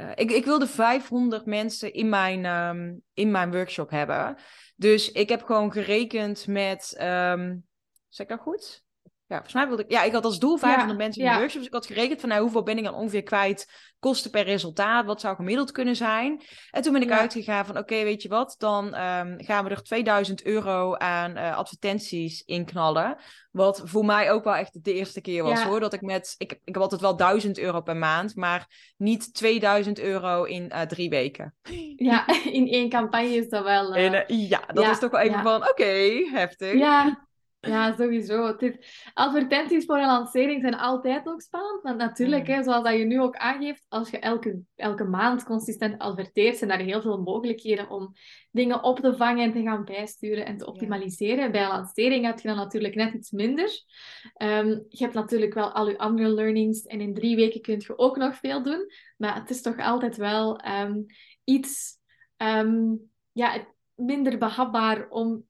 [0.00, 4.36] uh, ik, ik wilde 500 mensen in mijn, um, in mijn workshop hebben.
[4.76, 6.98] Dus ik heb gewoon gerekend met.
[7.00, 7.64] Um,
[8.08, 8.84] zeg ik dat goed?
[9.28, 9.90] Ja, volgens mij wilde ik.
[9.90, 11.64] Ja, ik had als doel 500 mensen in de workshops.
[11.64, 15.06] Dus ik had gerekend van nou, hoeveel ben ik dan ongeveer kwijt kosten per resultaat,
[15.06, 16.42] wat zou gemiddeld kunnen zijn.
[16.70, 19.82] En toen ben ik uitgegaan van, oké, weet je wat, dan um, gaan we er
[19.82, 23.16] 2000 euro aan uh, advertenties inknallen.
[23.50, 25.80] Wat voor mij ook wel echt de eerste keer was, hoor.
[25.80, 30.00] Dat ik met, ik, ik heb altijd wel 1000 euro per maand, maar niet 2000
[30.00, 31.54] euro in uh, drie weken.
[31.96, 32.26] Ja,
[32.58, 33.96] in één campagne is dat wel...
[33.96, 34.20] Uh...
[34.26, 36.72] ja, dat is toch wel even van, oké, heftig.
[36.72, 37.26] Ja,
[37.60, 38.46] ja, sowieso.
[38.46, 39.10] Het is...
[39.14, 41.82] Advertenties voor een lancering zijn altijd ook spannend.
[41.82, 45.98] Want natuurlijk, hè, zoals dat je nu ook aangeeft, als je elke, elke maand consistent
[45.98, 48.12] adverteert, zijn er heel veel mogelijkheden om
[48.50, 51.52] dingen op te vangen en te gaan bijsturen en te optimaliseren.
[51.52, 53.68] Bij een lancering heb je dan natuurlijk net iets minder.
[54.42, 57.98] Um, je hebt natuurlijk wel al je andere learnings en in drie weken kun je
[57.98, 58.90] ook nog veel doen.
[59.16, 61.06] Maar het is toch altijd wel um,
[61.44, 61.98] iets
[62.36, 65.45] um, ja, minder behapbaar om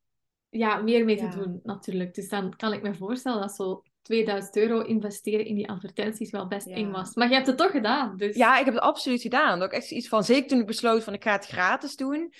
[0.56, 2.14] ja, meer mee te doen, natuurlijk.
[2.14, 6.46] Dus dan kan ik me voorstellen dat zo 2000 euro investeren in die advertenties wel
[6.46, 7.14] best eng was.
[7.14, 8.16] Maar je hebt het toch gedaan.
[8.16, 8.36] Dus...
[8.36, 9.62] Ja, ik heb het absoluut gedaan.
[9.62, 12.32] Ik echt iets van, zeker toen ik besloot van ik ga het gratis doen.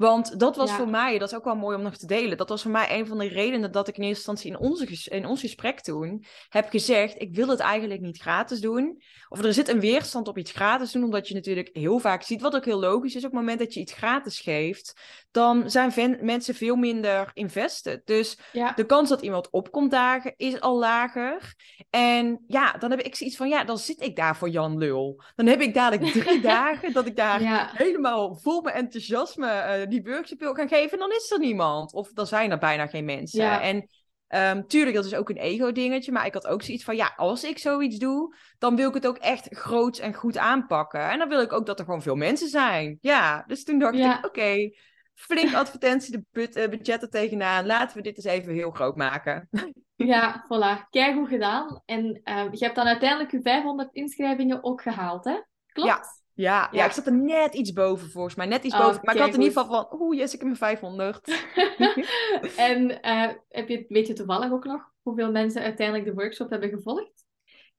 [0.00, 2.36] Want dat was voor mij, dat is ook wel mooi om nog te delen.
[2.36, 5.10] Dat was voor mij een van de redenen dat ik in eerste instantie in, onze,
[5.10, 9.02] in ons gesprek toen heb gezegd: ik wil het eigenlijk niet gratis doen.
[9.28, 12.40] Of er zit een weerstand op iets gratis doen, omdat je natuurlijk heel vaak ziet,
[12.40, 16.18] wat ook heel logisch is, op het moment dat je iets gratis geeft, dan zijn
[16.20, 18.06] mensen veel minder invested.
[18.06, 18.38] Dus
[18.76, 21.54] de kans dat iemand opkomt dagen is al lager.
[21.90, 25.22] En ja, dan heb ik zoiets van: ja, dan zit ik daar voor Jan Lul.
[25.36, 29.48] Dan heb ik dadelijk drie dagen dat ik daar helemaal vol mijn enthousiasme.
[29.48, 30.02] Uh, die
[30.38, 31.92] wil gaan geven, dan is er niemand.
[31.92, 33.60] Of dan zijn er bijna geen mensen.
[33.60, 33.88] En
[34.28, 36.12] um, tuurlijk, dat is ook een ego-dingetje.
[36.12, 39.06] Maar ik had ook zoiets van, ja, als ik zoiets doe, dan wil ik het
[39.06, 41.10] ook echt groot en goed aanpakken.
[41.10, 42.98] En dan wil ik ook dat er gewoon veel mensen zijn.
[43.00, 44.70] Ja, dus toen dacht ik, oké,
[45.14, 47.66] flink advertentie, de budget, uh, budgetten tegenaan.
[47.66, 49.48] Laten we dit eens even heel groot maken.
[49.96, 50.88] Ja, voilà.
[50.90, 51.82] Kijk hoe gedaan.
[51.84, 55.40] En uh, je hebt dan uiteindelijk je 500 inschrijvingen ook gehaald, hè?
[55.72, 55.88] Klopt?
[55.88, 56.19] Ja.
[56.40, 58.46] Ja, ja, ik zat er net iets boven volgens mij.
[58.46, 59.00] Net iets oh, boven.
[59.02, 61.42] Maar ik had in ieder geval van, oeh, yes, ik heb mijn 500.
[62.56, 66.68] en uh, heb je, weet je toevallig ook nog hoeveel mensen uiteindelijk de workshop hebben
[66.68, 67.24] gevolgd?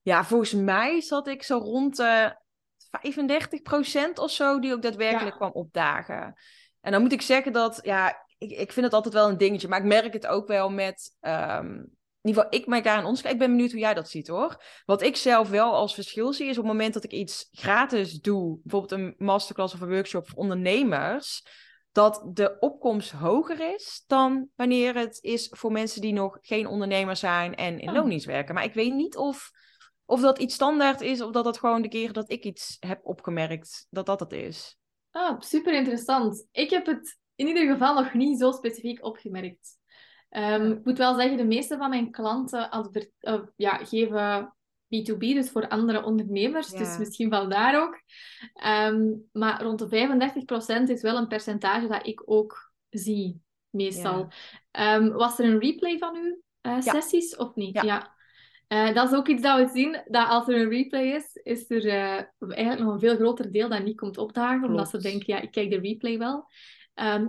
[0.02, 2.36] Ja, volgens mij zat ik zo rond de
[3.04, 6.34] uh, 35% of zo die ook daadwerkelijk kwam opdagen.
[6.82, 9.68] En dan moet ik zeggen dat, ja, ik, ik vind het altijd wel een dingetje.
[9.68, 11.16] Maar ik merk het ook wel met...
[11.22, 13.22] Um, in ieder geval, ik merk daar aan ons.
[13.22, 14.64] Ik ben benieuwd hoe jij dat ziet hoor.
[14.86, 18.20] Wat ik zelf wel als verschil zie, is op het moment dat ik iets gratis
[18.20, 21.46] doe, bijvoorbeeld een masterclass of een workshop voor ondernemers,
[21.92, 27.16] dat de opkomst hoger is dan wanneer het is voor mensen die nog geen ondernemer
[27.16, 27.96] zijn en in oh.
[27.96, 28.56] loondienst werken.
[28.56, 29.52] Maar ik weet niet of,
[30.06, 33.00] of dat iets standaard is, of dat dat gewoon de keer dat ik iets heb
[33.04, 34.78] opgemerkt, dat dat het is.
[35.12, 36.48] Ah, super interessant.
[36.52, 39.80] Ik heb het in ieder geval nog niet zo specifiek opgemerkt.
[40.38, 42.70] Um, ik moet wel zeggen, de meeste van mijn klanten
[43.22, 44.54] uh, ja, geven
[44.96, 46.70] B2B, dus voor andere ondernemers.
[46.70, 48.02] Dus misschien van daar ook.
[48.68, 54.28] Um, maar rond de 35% is wel een percentage dat ik ook zie, meestal.
[54.72, 54.96] Ja.
[54.96, 57.82] Um, was er een replay van uw uh, sessies of niet?
[57.82, 58.20] Ja.
[58.68, 61.70] Uh, dat is ook iets dat we zien, dat als er een replay is, is
[61.70, 61.86] er
[62.40, 65.52] eigenlijk nog een veel groter deel dat niet komt opdagen, omdat ze denken, ja, ik
[65.52, 66.46] kijk de replay wel.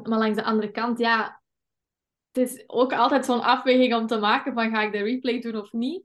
[0.02, 1.41] maar langs de andere kant, ja,
[2.32, 5.56] het is ook altijd zo'n afweging om te maken van ga ik de replay doen
[5.56, 6.04] of niet.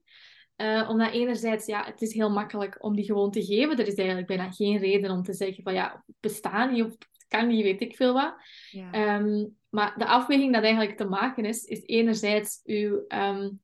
[0.58, 3.78] Uh, omdat enerzijds, ja, het is heel makkelijk om die gewoon te geven.
[3.78, 6.92] Er is eigenlijk bijna geen reden om te zeggen van ja, het bestaat niet of
[6.92, 8.36] het kan niet, weet ik veel wat.
[8.72, 8.92] Ja.
[8.92, 13.62] Ehm, maar de afweging dat eigenlijk te maken is, is enerzijds uw, um,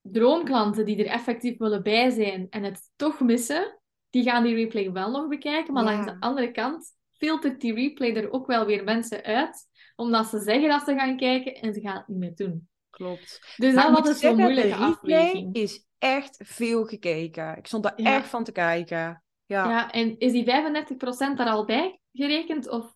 [0.00, 3.78] droomklanten die er effectief willen bij zijn en het toch missen,
[4.10, 5.72] die gaan die replay wel nog bekijken.
[5.72, 5.90] Maar Ja.
[5.90, 10.38] langs de andere kant filtert die replay er ook wel weer mensen uit, omdat ze
[10.40, 12.68] zeggen dat ze gaan kijken en ze gaan het niet meer doen.
[12.90, 13.54] Klopt.
[13.56, 15.54] Dus Maar dat was zo'n zeggen, moeilijke afweging.
[15.54, 17.56] is echt veel gekeken.
[17.56, 18.14] Ik stond daar Ja.
[18.16, 19.22] echt van te kijken.
[19.46, 19.68] Ja.
[19.68, 22.68] Ja, en is die 35% daar al bij gerekend?
[22.68, 22.94] Of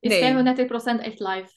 [0.00, 0.20] is Nee.
[0.20, 1.48] 35% echt live?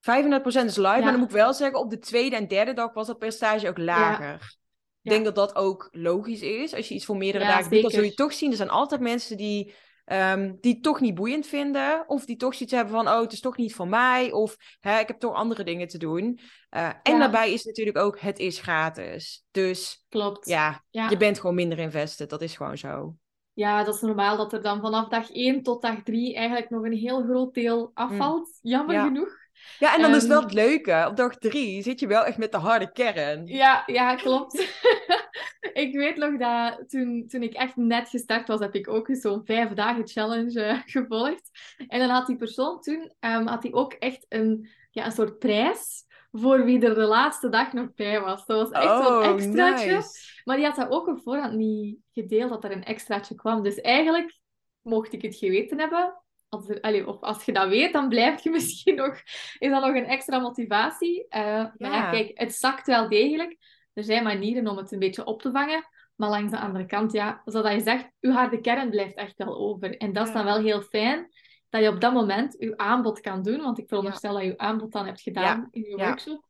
[0.00, 0.98] 35% is live, Ja.
[0.98, 3.68] maar dan moet ik wel zeggen, op de tweede en derde dag was dat percentage
[3.68, 4.56] ook lager.
[5.02, 6.74] Ik denk dat dat ook logisch is.
[6.74, 8.50] Als je iets voor meerdere dagen doet, dan zul je toch zien.
[8.50, 9.74] Er zijn altijd mensen die,
[10.06, 12.04] ehm, die het toch niet boeiend vinden.
[12.06, 14.32] Of die toch zoiets hebben van, oh, het is toch niet voor mij.
[14.32, 16.38] Of hè, ik heb toch andere dingen te doen.
[16.70, 19.44] Eh, en daarbij is natuurlijk ook, het is gratis.
[19.50, 20.46] Dus Klopt.
[20.48, 21.08] ja, Ja.
[21.10, 22.30] je bent gewoon minder invested.
[22.30, 23.14] Dat is gewoon zo.
[23.52, 26.84] Ja, dat is normaal dat er dan vanaf dag 1 tot dag 3 eigenlijk nog
[26.84, 28.58] een heel groot deel afvalt.
[28.62, 29.00] Jammer Mm.
[29.00, 29.06] Ja.
[29.06, 29.44] genoeg.
[29.78, 31.04] Ja, en dan is Ehm, wel het leuke.
[31.08, 33.46] Op dag drie zit je wel echt met de harde kern.
[33.46, 34.54] Ja, ja, klopt.
[35.84, 39.44] ik weet nog dat toen, toen ik echt net gestart was, heb ik ook zo'n
[39.44, 41.50] vijf dagen challenge eh, gevolgd.
[41.88, 45.38] En dan had die persoon toen ehm, had die ook echt een, ja, een soort
[45.38, 48.46] prijs voor wie er de laatste dag nog bij was.
[48.46, 49.90] Dat was echt zo'n extraatje.
[49.90, 50.40] Oh, nice.
[50.44, 53.62] Maar die had dat ook op voorhand niet gedeeld, dat er een extraatje kwam.
[53.62, 54.38] Dus eigenlijk
[54.82, 56.22] mocht ik het geweten hebben.
[56.48, 59.14] Als er, of als je dat weet, dan blijft je misschien nog...
[59.58, 61.28] Is dat nog een extra motivatie?
[61.28, 62.10] Eh, Maar Ja.
[62.10, 63.56] kijk, het zakt wel degelijk.
[63.96, 65.88] Er zijn manieren om het een beetje op te vangen.
[66.14, 69.56] Maar langs de andere kant, ja, zoals je zegt, uw harde kern blijft echt wel
[69.56, 69.96] over.
[69.96, 71.28] En dat is dan wel heel fijn,
[71.68, 73.62] dat je op dat moment uw aanbod kan doen.
[73.62, 76.44] Want ik veronderstel dat je uw aanbod dan hebt gedaan in je workshop.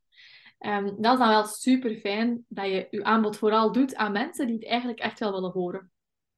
[0.57, 4.47] Ehm, dat is dan wel super fijn dat je je aanbod vooral doet aan mensen
[4.47, 5.91] die het eigenlijk echt wel willen horen.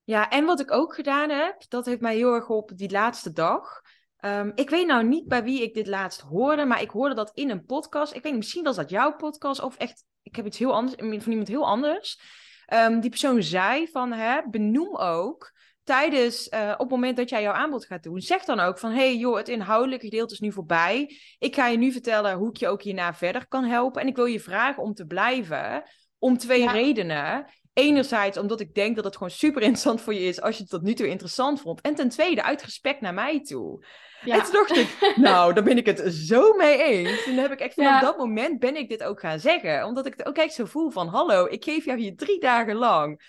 [0.04, 3.32] Ja, en wat ik ook gedaan heb, dat heeft mij heel erg geholpen die laatste
[3.32, 3.82] dag.
[4.18, 7.32] Ehm, ik weet nou niet bij wie ik dit laatst hoorde, maar ik hoorde dat
[7.34, 8.16] in een podcast.
[8.16, 11.32] Ik weet misschien was dat jouw podcast of echt, ik heb iets heel anders, van
[11.32, 12.20] iemand heel anders.
[12.66, 15.52] Ehm, die persoon zei van, hè, benoem ook
[15.84, 18.92] tijdens, eh, op het moment dat jij jouw aanbod gaat doen, zeg dan ook van,
[18.92, 21.18] hey joh, het inhoudelijke gedeelte is nu voorbij.
[21.40, 24.02] Ik ga je nu vertellen hoe ik je ook hierna verder kan helpen.
[24.02, 25.84] En ik wil je vragen om te blijven,
[26.20, 26.72] om twee Ja.
[26.72, 27.46] redenen.
[27.80, 30.72] Enerzijds omdat ik denk dat het gewoon super interessant voor je is als je het
[30.72, 31.82] tot nu toe interessant vond.
[31.82, 33.86] En ten tweede uit respect naar mij toe.
[34.22, 34.36] Ja.
[34.36, 37.24] En toen dacht ik, nou, daar ben ik het zo mee eens.
[37.24, 38.00] Toen heb ik echt vanaf Ja.
[38.00, 39.86] dat moment ben ik dit ook gaan zeggen.
[39.86, 42.76] Omdat ik het ook echt zo voel van, hallo, ik geef jou hier drie dagen
[42.76, 43.22] lang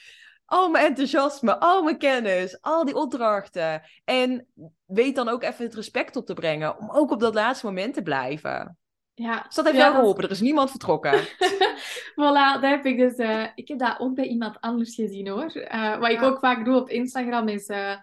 [0.50, 3.82] al mijn enthousiasme, al mijn kennis, al die opdrachten.
[4.04, 4.46] En
[4.86, 7.94] weet dan ook even het respect op te brengen om ook op dat laatste moment
[7.94, 8.78] te blijven.
[9.22, 9.42] Ja.
[9.46, 10.24] Dus dat heeft Ja, jou dat- geholpen.
[10.24, 11.12] Er is niemand vertrokken.
[12.20, 13.14] Voilà, dat heb ik dus.
[13.16, 15.50] eh, ik heb dat ook bij iemand anders gezien hoor.
[15.52, 16.26] Eh, wat ik Ja.
[16.26, 17.96] ook vaak doe op Instagram is, eh,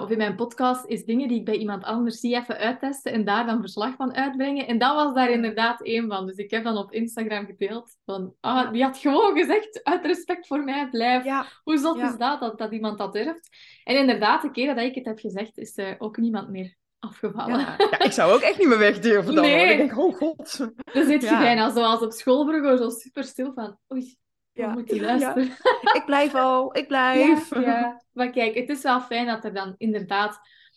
[0.00, 3.24] of in mijn podcast, is dingen die ik bij iemand anders zie even uittesten en
[3.24, 4.66] daar dan verslag van uitbrengen.
[4.66, 6.26] En dat was daar inderdaad één van.
[6.26, 10.46] Dus ik heb dan op Instagram gedeeld van, ah, die had gewoon gezegd, uit respect
[10.46, 11.24] voor mij, blijf.
[11.24, 13.48] Ja, Hoe zot is dat, dat, dat iemand dat durft?
[13.84, 17.58] En inderdaad, de keer dat ik het heb gezegd, is er ook niemand meer afgevallen.
[17.60, 17.74] ja.
[17.90, 19.44] ja, ik zou ook echt niet meer weg durven dan.
[19.44, 19.70] Nee.
[19.70, 20.56] Ik denk, oh god.
[20.92, 21.38] Dan zit je Ja.
[21.38, 24.16] bijna zoals op school vroeger, zo super stil van, oei,
[24.52, 25.46] Ja, moeten ja, luisteren.
[25.98, 27.50] Ik blijf al, ik blijf.
[27.54, 28.02] Ja, ja.
[28.12, 30.34] Maar kijk, het is wel fijn dat er dan inderdaad...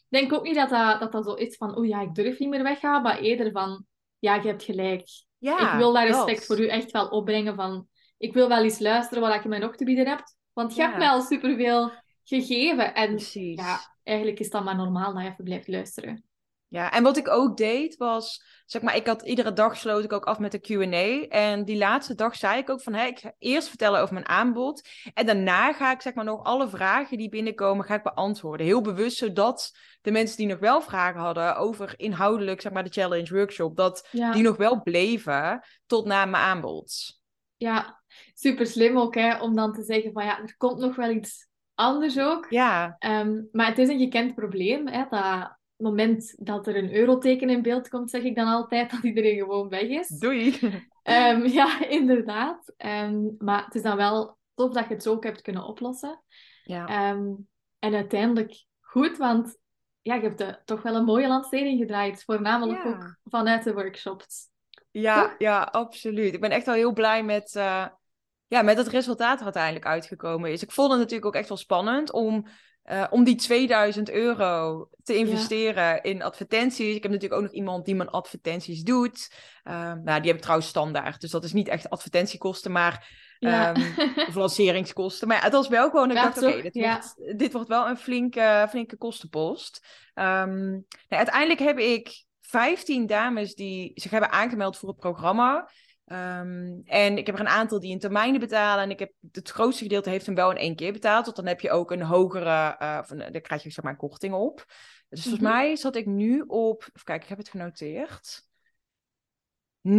[0.10, 2.40] Ik denk ook niet dat dat, dat, dat zo is van, oh ja, ik durf
[2.40, 3.86] niet meer weggaan, maar eerder van,
[4.20, 5.08] ja, je hebt gelijk.
[5.38, 6.46] Ja, ik wil dat respect dat.
[6.46, 9.76] voor u echt wel opbrengen van, ik wil wel eens luisteren wat je mij nog
[9.76, 10.36] te bieden hebt.
[10.54, 10.88] Want je Ja.
[10.88, 11.92] hebt mij al superveel
[12.24, 12.94] gegeven.
[12.94, 13.60] En Precies.
[13.60, 16.24] ja, eigenlijk is dat maar normaal dat je even blijft luisteren.
[16.68, 20.14] Ja, en wat ik ook deed was, zeg maar, ik had iedere dag sloot ik
[20.14, 21.28] ook af met een Q&A.
[21.28, 24.28] En die laatste dag zei ik ook van, hé, ik ga eerst vertellen over mijn
[24.28, 24.88] aanbod.
[25.14, 28.66] En daarna ga ik, zeg maar, nog alle vragen die binnenkomen, ga ik beantwoorden.
[28.66, 32.90] Heel bewust, zodat de mensen die nog wel vragen hadden over inhoudelijk, zeg maar, de
[32.90, 37.20] challenge workshop, dat Ja, die nog wel bleven tot na mijn aanbod.
[37.58, 38.02] ja.
[38.34, 41.48] super slim ook, hè, om dan te zeggen van, ja, er komt nog wel iets
[41.76, 42.46] anders ook.
[42.50, 44.88] Ja, Ehm, maar het is een gekend probleem.
[44.88, 49.04] Hè, dat moment dat er een euroteken in beeld komt, zeg ik dan altijd dat
[49.04, 50.08] iedereen gewoon weg is.
[50.08, 50.60] doei.
[51.04, 52.74] Ehm, ja, inderdaad.
[52.78, 56.24] Ehm, maar het is dan wel tof dat je het zo ook hebt kunnen oplossen.
[56.64, 56.88] Ja.
[57.80, 59.58] En uiteindelijk goed, want
[60.02, 62.24] ja, je hebt eh, toch wel een mooie lancering gedraaid.
[62.24, 62.90] Voornamelijk Ja.
[62.90, 64.50] ook vanuit de workshops.
[64.92, 65.36] Ja, Toch?
[65.38, 66.34] ja, absoluut.
[66.34, 67.86] Ik ben echt wel heel blij met, eh,
[68.56, 70.64] ja, met het resultaat dat uiteindelijk uitgekomen is.
[70.64, 72.48] Ik vond het natuurlijk ook echt wel spannend om,
[72.84, 76.96] eh, om die 2000 euro te investeren in advertenties.
[76.96, 79.34] Ik heb natuurlijk ook nog iemand die mijn advertenties doet.
[79.64, 83.74] Ehm, nou, die heb ik trouwens standaard, dus dat is niet echt advertentiekosten, maar Ja.
[83.74, 83.82] Ehm,
[84.30, 85.28] of lanceringskosten.
[85.28, 87.02] Maar ja, het was wel gewoon, ik Ja, dacht, oké, dit, Ja.
[87.36, 89.86] dit wordt wel een flinke, flinke kostenpost.
[90.14, 95.70] Ehm, nou, uiteindelijk heb ik 15 dames die zich hebben aangemeld voor het programma.
[96.06, 98.84] Ehm, en ik heb er een aantal die in termijnen betalen.
[98.84, 101.26] En ik heb het grootste gedeelte heeft hem wel in één keer betaald.
[101.26, 104.34] Want dan heb je ook een hogere, uh, of daar krijg je zeg maar korting
[104.34, 104.66] op.
[105.10, 105.54] Dus volgens mhm.
[105.54, 108.48] mij zat ik nu op, even kijken, ik heb het genoteerd.
[109.88, 109.92] 19.474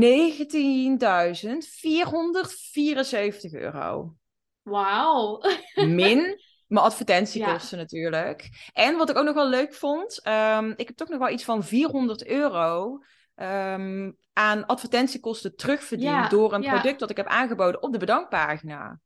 [3.50, 4.16] euro.
[4.62, 5.40] Wauw.
[5.74, 8.70] Min mijn advertentiekosten natuurlijk.
[8.72, 11.44] En wat ik ook nog wel leuk vond, um, ik heb toch nog wel iets
[11.44, 12.98] van 400 euro
[13.36, 19.00] um, aan advertentiekosten terugverdiend door een product dat ik heb aangeboden op de bedankpagina.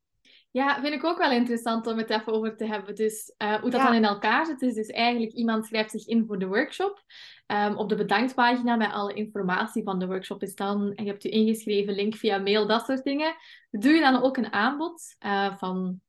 [0.53, 2.95] Ja, vind ik ook wel interessant om het even over te hebben.
[2.95, 6.25] Dus uh, hoe dat dan in elkaar zit, is dus eigenlijk iemand schrijft zich in
[6.27, 7.05] voor de workshop.
[7.47, 11.23] Um, op de bedanktpagina met alle informatie van de workshop is dan, en je hebt
[11.23, 13.35] je ingeschreven, link via mail, dat soort dingen.
[13.71, 16.01] Doe je dan ook een aanbod uh, van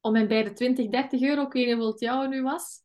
[0.00, 1.42] om en bij de 20, 30 euro.
[1.42, 2.82] Ik weet niet hoeveel het jou nu was.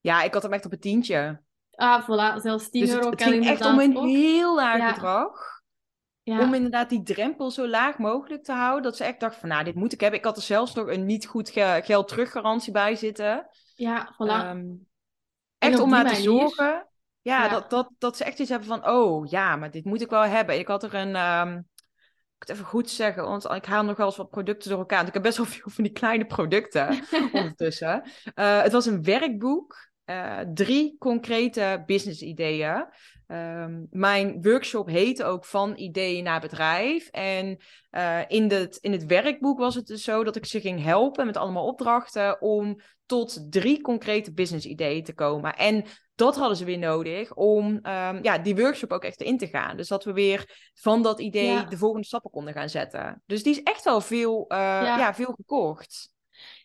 [0.00, 1.42] Ja, ik had hem echt op een tientje.
[1.80, 2.40] Ah, voilà.
[2.40, 5.60] Zelfs 10 dus euro het, het ging echt om een heel laag bedrag.
[6.22, 6.40] Ja.
[6.40, 8.82] Om inderdaad die drempel zo laag mogelijk te houden.
[8.82, 10.18] Dat ze echt dacht van, nou, dit moet ik hebben.
[10.18, 13.48] Ik had er zelfs nog een niet goed ge geld teruggarantie bij zitten.
[13.74, 14.56] Ja, voilà.
[14.56, 14.88] Um,
[15.58, 16.88] echt om maar te zorgen.
[17.22, 20.10] Ja, Dat, dat, dat ze echt iets hebben van, oh ja, maar dit moet ik
[20.10, 20.58] wel hebben.
[20.58, 21.68] Ik had er een, um,
[22.36, 25.06] ik het even goed zeggen, want ik haal nog wel eens wat producten door elkaar.
[25.06, 26.88] ik heb best wel veel van die kleine producten
[27.32, 28.02] ondertussen.
[28.34, 29.89] Uh, het was een werkboek.
[30.10, 32.86] Uh, drie concrete business ideeën.
[33.26, 37.08] Um, mijn workshop heette ook van idee naar bedrijf.
[37.08, 37.58] En
[37.90, 41.26] uh, in, het, in het werkboek was het dus zo dat ik ze ging helpen
[41.26, 45.56] met allemaal opdrachten om tot drie concrete business ideeën te komen.
[45.56, 49.46] En dat hadden ze weer nodig om um, ja, die workshop ook echt in te
[49.46, 49.76] gaan.
[49.76, 53.22] Dus dat we weer van dat idee de volgende stappen konden gaan zetten.
[53.26, 54.98] Dus die is echt wel veel, uh, ja.
[54.98, 55.14] ja.
[55.14, 56.12] veel gekocht.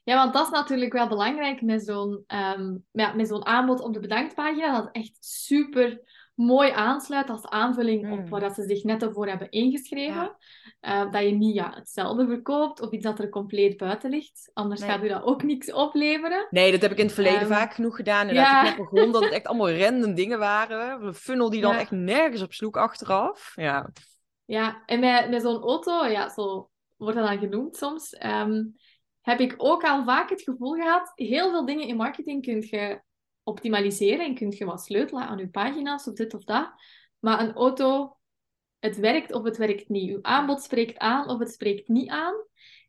[0.05, 3.93] Ja, want dat is natuurlijk wel belangrijk met zo'n um, ja, met zo'n aanbod op
[3.93, 4.81] de bedanktpagina.
[4.81, 6.01] Dat echt super
[6.35, 8.29] mooi aansluit als aanvulling op hmm.
[8.29, 10.35] waar dat ze zich net voor hebben ingeschreven.
[10.81, 14.51] Uh, dat je niet ja, hetzelfde verkoopt of iets dat er compleet buiten ligt.
[14.53, 16.47] Anders gaat u dat ook niks opleveren.
[16.49, 18.27] Nee, dat heb ik in het verleden um, vaak genoeg gedaan.
[18.27, 18.71] En ja.
[18.71, 21.01] ik begon dat het echt allemaal random dingen waren.
[21.01, 23.53] Een funnel die dan echt nergens op sloeg achteraf.
[23.55, 23.89] Ja,
[24.45, 28.17] ja en met, met zo'n auto, ja, zo wordt dat dan genoemd soms.
[28.25, 28.75] Um,
[29.25, 33.01] heb ik ook al vaak het gevoel gehad, heel veel dingen in marketing kun je
[33.43, 36.71] optimaliseren en kun je wat sleutelen aan je pagina's of dit of dat.
[37.19, 38.17] Maar een auto,
[38.79, 40.09] het werkt of het werkt niet.
[40.09, 42.33] Uw aanbod spreekt aan of het spreekt niet aan.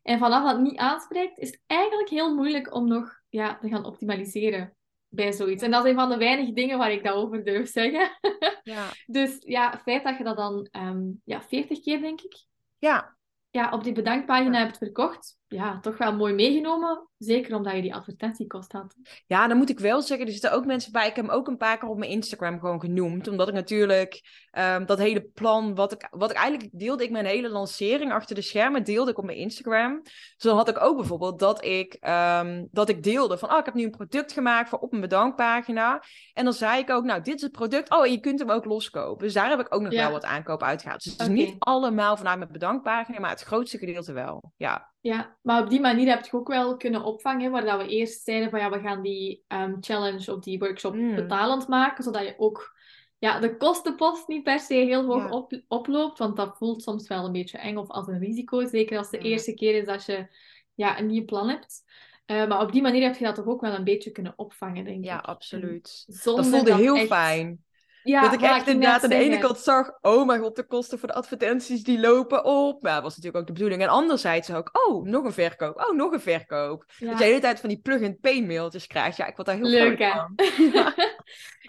[0.01, 3.67] En vanaf dat het niet aanspreekt, is het eigenlijk heel moeilijk om nog ja, te
[3.67, 4.75] gaan optimaliseren
[5.07, 5.63] bij zoiets.
[5.63, 8.09] En dat is een van de weinige dingen waar ik dat over durf zeggen.
[8.63, 8.87] Ja.
[9.05, 12.45] dus ja, het feit dat je dat dan um, ja, 40 keer, denk ik,
[12.77, 13.17] ja.
[13.49, 17.07] Ja, op die bedankpagina hebt verkocht, ja, toch wel mooi meegenomen.
[17.17, 18.95] Zeker omdat je die advertentiekost had.
[19.27, 21.07] Ja, dan moet ik wel zeggen, er zitten ook mensen bij.
[21.07, 23.27] Ik heb hem ook een paar keer op mijn Instagram gewoon genoemd.
[23.27, 27.25] Omdat ik natuurlijk um, dat hele plan, wat ik, wat ik eigenlijk deelde, ik mijn
[27.25, 30.01] hele lancering achter de schermen, deelde ik op mijn Instagram.
[30.03, 33.65] Dus dan had ik ook bijvoorbeeld dat ik, um, dat ik deelde van, oh, ik
[33.65, 36.03] heb nu een product gemaakt voor op een bedankpagina.
[36.33, 37.91] En dan zei ik ook, nou, dit is het product.
[37.91, 39.25] Oh, en je kunt hem ook loskopen.
[39.25, 41.03] Dus daar heb ik ook nog wel wat aankoop uitgehaald.
[41.03, 44.51] Dus het is niet allemaal vanuit mijn bedankpagina, maar het grootste gedeelte wel.
[44.55, 44.95] Ja.
[45.01, 48.23] Ja, maar op die manier heb je ook wel kunnen opvangen, waar dat we eerst
[48.23, 51.15] zeiden van ja, we gaan die um, challenge of die workshop mm.
[51.15, 52.75] betalend maken, zodat je ook
[53.17, 57.25] ja, de kostenpost niet per se heel hoog op, oploopt, want dat voelt soms wel
[57.25, 60.27] een beetje eng of als een risico, zeker als de eerste keer is dat je
[60.73, 61.83] ja, een nieuw plan hebt.
[62.25, 64.83] Uh, maar op die manier heb je dat toch ook wel een beetje kunnen opvangen,
[64.83, 65.05] denk ik.
[65.05, 66.03] Ja, absoluut.
[66.23, 67.63] Dat voelde heel fijn.
[68.07, 70.99] Ja, dat ik echt inderdaad aan de ene kant zag, oh mijn god, de kosten
[70.99, 72.81] voor de advertenties die lopen op.
[72.81, 73.81] Maar dat was natuurlijk ook de bedoeling.
[73.81, 76.85] En anderzijds ook, oh, nog een verkoop, oh, nog een verkoop.
[76.87, 79.17] Dat je de hele tijd van die plug-and-pay mailtjes krijgt.
[79.17, 80.11] Ja, ik word daar heel Leuk, hè?
[80.11, 80.33] van.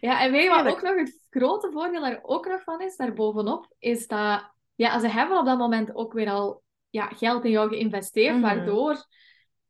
[0.08, 0.20] ja.
[0.20, 3.74] en weet je wat ook nog het grote voordeel daar ook nog van is, daarbovenop,
[3.78, 7.68] is dat, ja, ze hebben op dat moment ook weer al ja, geld in jou
[7.68, 8.42] geïnvesteerd, mhm.
[8.42, 9.04] waardoor,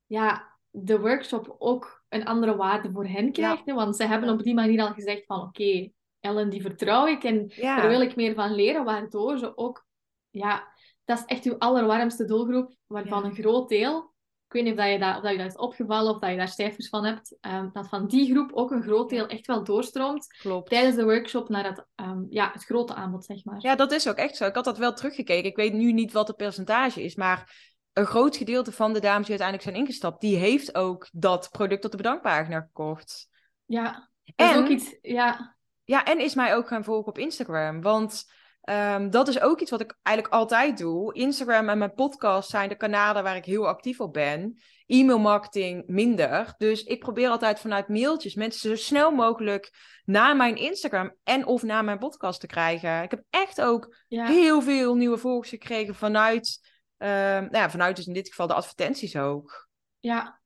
[0.07, 3.62] ja, de workshop ook een andere waarde voor hen krijgt.
[3.64, 7.52] Want ze hebben op die manier al gezegd van, oké, Ellen, die vertrouw ik en
[7.57, 9.87] daar wil ik meer van leren, waardoor ze ook,
[10.31, 10.72] ja,
[11.04, 14.14] dat is echt uw allerwarmste doelgroep, waarvan een groot deel,
[14.46, 16.31] ik weet niet of, dat je, dat, of dat je dat is opgevallen of dat
[16.31, 19.46] je daar cijfers van hebt, um, dat van die groep ook een groot deel echt
[19.46, 20.70] wel doorstroomt Klopt.
[20.70, 23.61] tijdens de workshop naar het, um, ja, het grote aanbod, zeg maar.
[23.61, 24.46] Ja, dat is ook echt zo.
[24.46, 25.50] Ik had dat wel teruggekeken.
[25.50, 27.56] Ik weet nu niet wat het percentage is, maar
[27.92, 31.85] een groot gedeelte van de dames die uiteindelijk zijn ingestapt, die heeft ook dat product
[31.85, 33.29] op de bedankpagina gekocht.
[33.64, 35.56] Ja, dat is ook iets, ja.
[35.89, 37.83] Ja, en is mij ook gaan volgen op Instagram.
[37.83, 38.33] Want
[38.63, 41.15] um, dat is ook iets wat ik eigenlijk altijd doe.
[41.15, 44.59] Instagram en mijn podcast zijn de kanalen waar ik heel actief op ben.
[44.87, 46.55] e-mailmarketing minder.
[46.59, 49.71] Dus ik probeer altijd vanuit mailtjes mensen zo snel mogelijk
[50.05, 53.03] naar mijn Instagram en of naar mijn podcast te krijgen.
[53.03, 56.59] Ik heb echt ook heel veel nieuwe volgers gekregen vanuit,
[56.99, 59.69] uh, nou ja, vanuit dus in dit geval de advertenties ook.
[59.99, 60.38] Ja,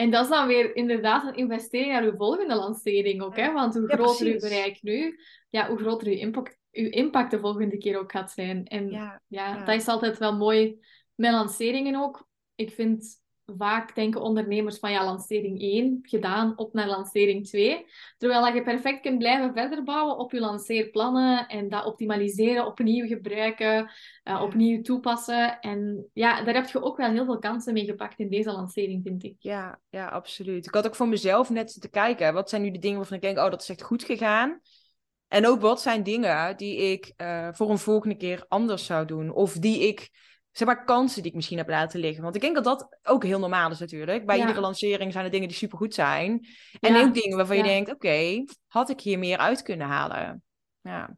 [0.00, 3.36] en dat is dan weer inderdaad een investering naar uw volgende lancering ook.
[3.36, 3.52] Hè?
[3.52, 5.20] Want hoe groter uw bereik nu,
[5.50, 8.64] ja, hoe groter uw impact, uw impact de volgende keer ook gaat zijn.
[8.64, 10.78] En ja, ja, dat is altijd wel mooi
[11.14, 12.28] met lanceringen ook.
[12.54, 13.19] Ik vind
[13.56, 17.86] vaak denken ondernemers van ja, lancering 1 gedaan, op naar lancering 2.
[18.18, 23.06] Terwijl dat je perfect kunt blijven verder bouwen op je lanceerplannen en dat optimaliseren, opnieuw
[23.06, 23.90] gebruiken,
[24.24, 25.60] uh, opnieuw toepassen.
[25.60, 29.02] En ja, daar heb je ook wel heel veel kansen mee gepakt in deze lancering,
[29.04, 29.36] vind ik.
[29.38, 30.66] Ja, ja absoluut.
[30.66, 33.22] Ik had ook voor mezelf net te kijken, wat zijn nu de dingen waarvan ik
[33.22, 34.60] denk, oh, dat is echt goed gegaan.
[35.28, 39.32] En ook wat zijn dingen die ik uh, voor een volgende keer anders zou doen.
[39.32, 40.10] Of die ik
[40.52, 42.22] zeg maar, kansen die ik misschien heb laten liggen.
[42.22, 44.26] Want ik denk dat dat ook heel normaal is natuurlijk.
[44.26, 46.46] Bij iedere lancering zijn er dingen die supergoed zijn.
[46.80, 50.42] En ook dingen waarvan je denkt, oké, had ik hier meer uit kunnen halen?
[50.80, 51.16] Ja,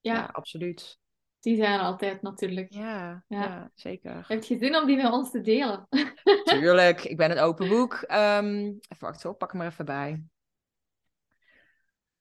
[0.00, 0.28] ja.
[0.32, 0.98] absoluut.
[1.40, 2.72] Die zijn er altijd natuurlijk.
[2.72, 3.70] Ja, ja.
[3.74, 4.24] zeker.
[4.28, 5.86] Heb je zin om die met ons te delen?
[6.44, 8.04] Tuurlijk, ik ben een open boek.
[8.08, 10.22] Um, even wachten pak hem er even bij.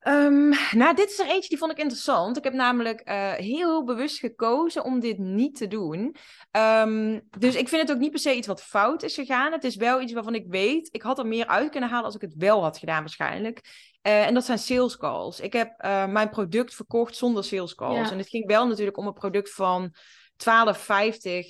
[0.07, 2.37] Um, nou, dit is er eentje die vond ik interessant.
[2.37, 6.15] Ik heb namelijk uh, heel bewust gekozen om dit niet te doen.
[6.51, 9.51] Um, dus ik vind het ook niet per se iets wat fout is gegaan.
[9.51, 12.15] Het is wel iets waarvan ik weet, ik had er meer uit kunnen halen als
[12.15, 13.61] ik het wel had gedaan waarschijnlijk.
[14.07, 15.39] Uh, en dat zijn sales calls.
[15.39, 18.11] Ik heb uh, mijn product verkocht zonder sales calls.
[18.11, 19.95] En het ging wel natuurlijk om een product van 12,50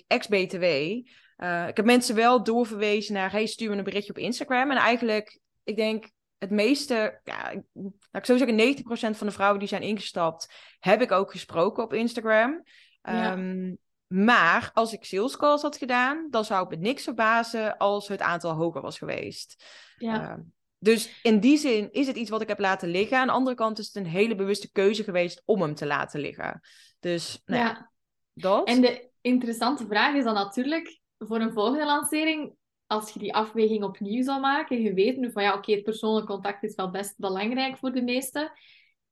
[0.08, 0.64] ex-BTW.
[0.64, 4.72] ik heb mensen wel doorverwezen naar, hey, stuur me een berichtje op Instagram.
[4.72, 9.60] En eigenlijk, ik denk het meeste, ja, laat ik zo zeggen, 90% van de vrouwen
[9.60, 12.64] die zijn ingestapt, heb ik ook gesproken op Instagram.
[13.02, 13.74] Ehm,
[14.08, 18.22] maar als ik sales calls had gedaan, dan zou ik me niks verbazen als het
[18.22, 19.66] aantal hoger was geweest.
[19.98, 20.30] Ja.
[20.30, 20.42] Ehm,
[20.80, 23.18] dus in die zin is het iets wat ik heb laten liggen.
[23.18, 26.20] Aan de andere kant is het een hele bewuste keuze geweest om hem te laten
[26.20, 26.62] liggen.
[27.00, 27.92] Dus nou ja,
[28.34, 28.68] dat.
[28.68, 32.56] En de interessante vraag is dan natuurlijk voor een volgende lancering:
[32.88, 36.26] als je die afweging opnieuw zou maken, je weet nu van ja, oké, het persoonlijk
[36.26, 38.52] contact is wel best belangrijk voor de meesten.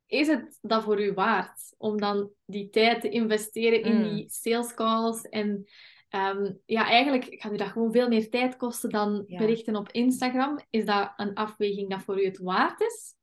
[0.07, 4.03] Is het dat voor u waard om dan die tijd te investeren in mm.
[4.03, 5.21] die sales calls?
[5.21, 5.65] En
[6.09, 10.59] ehm, ja, eigenlijk gaat u dat gewoon veel meer tijd kosten dan berichten op Instagram.
[10.69, 13.13] Is dat een afweging dat voor u het waard is?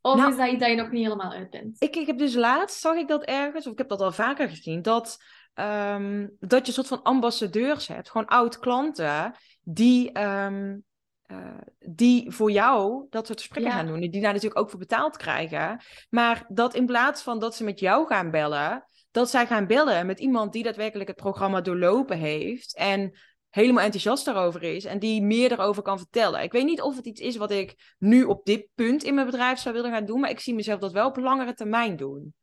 [0.00, 1.76] Of nou, is dat iets dat je nog niet helemaal uit bent?
[1.78, 4.48] Ik, ik heb dus laatst, zag ik dat ergens, of ik heb dat al vaker
[4.48, 5.18] gezien, dat,
[5.54, 8.10] um, dat je een soort van ambassadeurs hebt.
[8.10, 10.78] Gewoon oud-klanten die, ehm,
[11.22, 14.00] eh, die voor jou dat soort gesprekken gaan doen.
[14.00, 15.80] Die daar natuurlijk ook voor betaald krijgen.
[16.10, 20.06] Maar dat in plaats van dat ze met jou gaan bellen, dat zij gaan bellen
[20.06, 22.76] met iemand die daadwerkelijk het programma doorlopen heeft.
[22.76, 23.18] En
[23.52, 26.42] helemaal enthousiast daarover is en die meer erover kan vertellen.
[26.42, 29.26] Ik weet niet of het iets is wat ik nu op dit punt in mijn
[29.26, 32.34] bedrijf zou willen gaan doen, maar ik zie mezelf dat wel op langere termijn doen.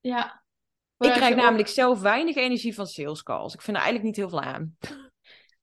[0.00, 0.42] Ja.
[0.98, 3.54] Ik krijg namelijk zelf weinig energie van sales calls.
[3.54, 4.76] Ik vind er eigenlijk niet heel veel aan.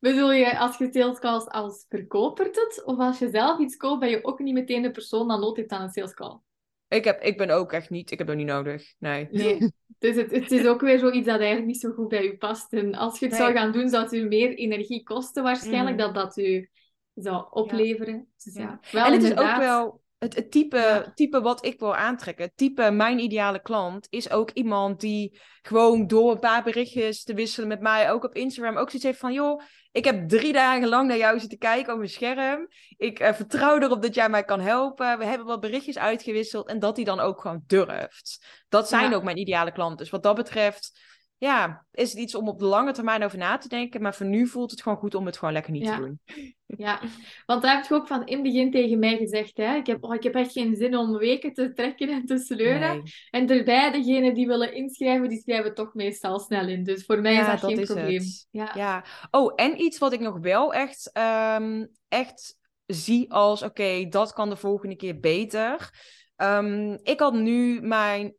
[0.06, 2.84] Bedoel je als je salescalls als verkoper doet?
[2.86, 5.58] Of als je zelf iets koopt, ben je ook niet meteen de persoon dat nood
[5.58, 6.40] heeft aan een salescall?
[6.88, 8.96] Ik, heb, ik ben ook echt niet, ik heb dat niet nodig.
[9.00, 9.28] Nee.
[9.32, 9.72] nee.
[10.00, 12.74] Dus het, het is ook weer zoiets dat eigenlijk niet zo goed bij u past.
[12.74, 16.02] En als je het zou gaan doen, zou het u meer energie kosten waarschijnlijk, mm.
[16.02, 16.70] dat dat u
[17.14, 18.28] zou opleveren.
[18.44, 18.80] Dus ja.
[18.92, 22.58] Wel, en het is ook wel het, het type, type wat ik wil aantrekken, het
[22.58, 27.68] type mijn ideale klant, is ook iemand die gewoon door een paar berichtjes te wisselen
[27.68, 29.62] met mij, ook op Instagram, ook zoiets heeft van, joh,
[29.92, 32.68] ik heb drie dagen lang naar jou zitten kijken op mijn scherm.
[32.98, 35.18] Ik uh, vertrouw erop dat jij mij kan helpen.
[35.18, 38.64] We hebben wat berichtjes uitgewisseld en dat hij dan ook gewoon durft.
[38.70, 39.98] Dat zijn ook mijn ideale klanten.
[39.98, 41.00] Dus wat dat betreft,
[41.38, 44.02] ja, is het iets om op de lange termijn over na te denken.
[44.02, 46.20] Maar voor nu voelt het gewoon goed om het gewoon lekker niet te doen.
[46.68, 47.02] Ja,
[47.46, 49.58] want daar heb je ook van in het begin tegen mij gezegd.
[49.58, 49.76] Hè?
[49.76, 53.04] Ik, heb, oh, ik heb echt geen zin om weken te trekken en te sleuren.
[53.30, 56.84] En erbij, degenen die willen inschrijven, die schrijven toch meestal snel in.
[56.84, 58.24] Dus voor mij is dat, geen probleem.
[58.52, 58.72] Ja.
[58.76, 59.06] ja.
[59.32, 61.12] Oh, en iets wat ik nog wel echt,
[61.58, 65.90] um, echt zie als: oké, dat kan de volgende keer beter.
[66.38, 68.36] Um, ik had nu mijn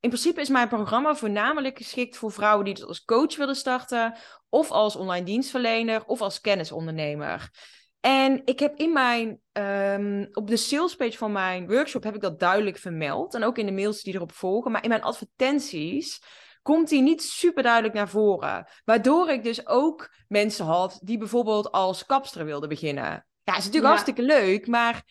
[0.00, 4.16] in principe is mijn programma voornamelijk geschikt voor vrouwen die het als coach willen starten,
[4.48, 7.50] of als online dienstverlener, of als kennisondernemer.
[8.00, 12.40] En ik heb in mijn, um, op de salespage van mijn workshop heb ik dat
[12.40, 13.34] duidelijk vermeld.
[13.34, 14.72] En ook in de mails die erop volgen.
[14.72, 16.22] Maar in mijn advertenties
[16.62, 18.68] komt die niet super duidelijk naar voren.
[18.84, 23.26] Waardoor ik dus ook mensen had die bijvoorbeeld als kapster wilden beginnen.
[23.42, 25.02] Ja, is natuurlijk hartstikke leuk, maar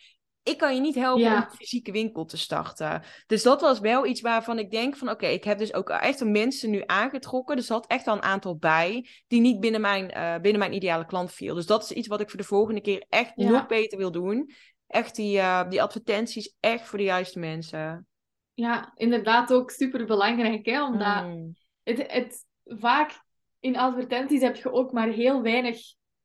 [0.50, 1.34] ik kan je niet helpen Ja.
[1.34, 3.02] om een fysieke winkel te starten.
[3.26, 6.24] Dus dat was wel iets waarvan ik denk van oké, ik heb dus ook echt
[6.24, 7.56] mensen nu aangetrokken.
[7.56, 10.72] Dus er zat echt al een aantal bij die niet binnen mijn, eh, binnen mijn
[10.74, 11.54] ideale klant viel.
[11.54, 13.50] Dus dat is iets wat ik voor de volgende keer echt Ja.
[13.50, 14.50] nog beter wil doen.
[14.86, 18.06] Echt die, eh, die advertenties echt voor de juiste mensen.
[18.54, 20.84] Ja, inderdaad ook super belangrijk, hè?
[20.84, 21.54] Omdat Mm.
[21.82, 23.20] het, het, vaak
[23.60, 25.78] in advertenties heb je ook maar heel weinig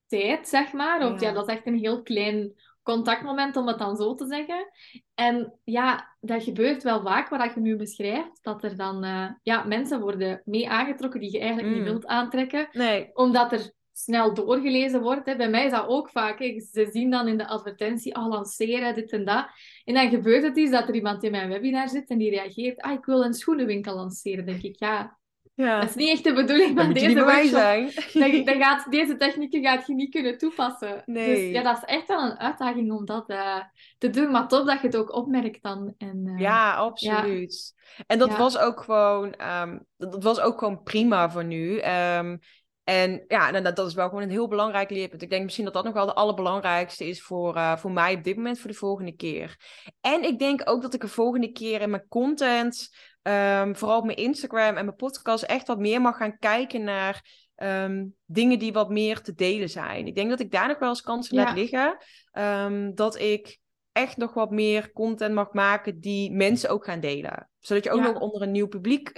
[0.08, 1.12] tijd, zeg maar.
[1.14, 1.28] Of ja.
[1.28, 1.34] Ja.
[1.34, 2.54] dat is echt een heel klein
[2.86, 4.72] contactmoment, om het dan zo te zeggen.
[5.16, 9.64] En ja, dat gebeurt wel vaak, wat je nu beschrijft, dat er dan eh, ja,
[9.64, 11.86] mensen worden mee aangetrokken die je eigenlijk niet Mm.
[11.86, 15.26] wilt aantrekken, Nee, omdat er snel doorgelezen wordt.
[15.26, 15.36] Hè.
[15.36, 16.40] Bij mij is dat ook vaak.
[16.40, 16.60] Hè.
[16.72, 19.48] Ze zien dan in de advertentie, al lanceren, dit en dat.
[19.84, 22.82] En dan gebeurt het iets dat er iemand in mijn webinar zit en die reageert,
[22.82, 24.46] ah, ik wil een schoenenwinkel lanceren.
[24.46, 25.18] Dan denk ik, ja,
[25.56, 25.80] ja.
[25.80, 27.50] dat is niet echt de bedoeling van deze workshop.
[27.50, 27.92] zijn.
[28.14, 31.04] Dan, dan gaat, deze technieken gaat je niet kunnen toepassen.
[31.06, 31.36] Nee.
[31.36, 33.62] Dus ja, dat is echt wel een uitdaging om dat eh,
[33.98, 34.32] te doen.
[34.32, 35.94] Maar top dat je het ook opmerkt dan.
[35.98, 37.74] En, eh, Ja, absoluut.
[38.08, 38.38] En dat Ja.
[38.38, 41.78] was ook gewoon, ehm, dat, was ook gewoon prima voor nu.
[41.78, 42.38] Ehm,
[42.84, 45.22] en ja, dat, dat is wel gewoon een heel belangrijk leerpunt.
[45.22, 48.24] Ik denk misschien dat dat nog wel de allerbelangrijkste is voor, eh, voor mij op
[48.24, 49.56] dit moment, voor de volgende keer.
[50.02, 52.90] En ik denk ook dat ik de volgende keer in mijn content,
[53.26, 57.44] ehm, vooral op mijn Instagram en mijn podcast, echt wat meer mag gaan kijken naar
[57.56, 60.08] ehm, dingen die wat meer te delen zijn.
[60.08, 61.44] Ik denk dat ik daar nog wel eens kansen Ja.
[61.44, 61.98] laat liggen.
[62.32, 63.60] Ehm, dat ik
[63.92, 67.50] echt nog wat meer content mag maken die mensen ook gaan delen.
[67.60, 68.12] Zodat je ook Ja.
[68.12, 69.12] nog onder een nieuw publiek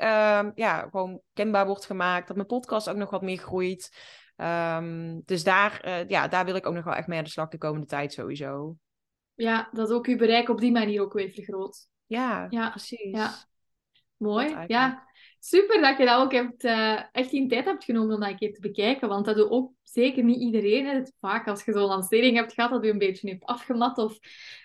[0.55, 2.27] ja, gewoon kenbaar wordt gemaakt.
[2.27, 3.89] Dat mijn podcast ook nog wat meer groeit.
[5.25, 7.47] Dus daar, eh, ja, daar wil ik ook nog wel echt mee aan de slag
[7.49, 8.75] de komende tijd sowieso.
[9.33, 11.87] ja, dat ook je bereik op die manier ook weer vergroot.
[12.05, 13.11] Ja, Ja, precies.
[13.17, 13.33] ja.
[14.17, 14.55] Mooi.
[14.67, 15.07] Ja,
[15.39, 18.37] super dat je dat ook hebt, eh, echt in tijd hebt genomen om dat een
[18.37, 19.07] keer te bekijken.
[19.07, 20.85] Want dat doet ook zeker niet iedereen.
[20.85, 21.01] Hè.
[21.19, 24.17] Vaak als je zo'n lancering hebt gehad, dat je een beetje heeft afgemat of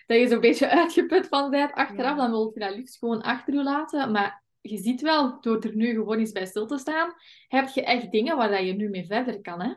[0.07, 2.17] dat je zo'n beetje uitgeput van bent achteraf, Ja.
[2.17, 4.11] dan wil je dat liefst gewoon achter je laten.
[4.13, 7.13] Maar je ziet wel, door er nu gewoon eens bij stil te staan,
[7.49, 9.61] heb je echt dingen waar dat je nu mee verder kan.
[9.61, 9.73] Hè?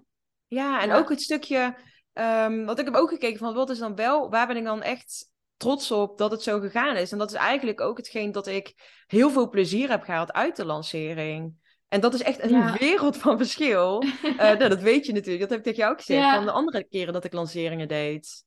[0.47, 0.97] Ja, en Ja.
[0.97, 1.75] ook het stukje,
[2.13, 4.81] ehm want ik heb ook gekeken van wat is dan wel, waar ben ik dan
[4.81, 7.11] echt trots op dat het zo gegaan is.
[7.11, 8.73] En dat is eigenlijk ook hetgeen dat ik
[9.07, 11.53] heel veel plezier heb gehad uit de lancering.
[11.87, 12.75] En dat is echt een Ja.
[12.79, 14.03] wereld van verschil.
[14.23, 16.35] Eh, nou, dat weet je natuurlijk, dat heb ik tegen jou ook gezegd, Ja.
[16.35, 18.43] van de andere keren dat ik lanceringen deed.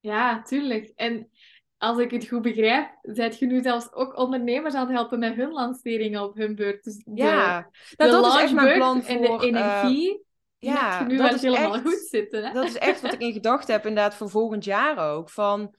[0.00, 0.92] Ja, tuurlijk.
[0.94, 1.30] En
[1.78, 5.34] als ik het goed begrijp, zijt je nu zelfs ook ondernemers aan het helpen met
[5.34, 6.84] hun lanceringen op hun beurt.
[6.84, 9.38] Dus de, Ja, de nou, dat is echt mijn plan en voor...
[9.38, 10.24] de eh, energie,
[10.58, 12.44] ja, nu dat is helemaal echt- goed zitten.
[12.44, 12.52] Hè?
[12.52, 15.30] Dat is echt wat ik in gedachten heb, inderdaad, voor volgend jaar ook.
[15.30, 15.74] Van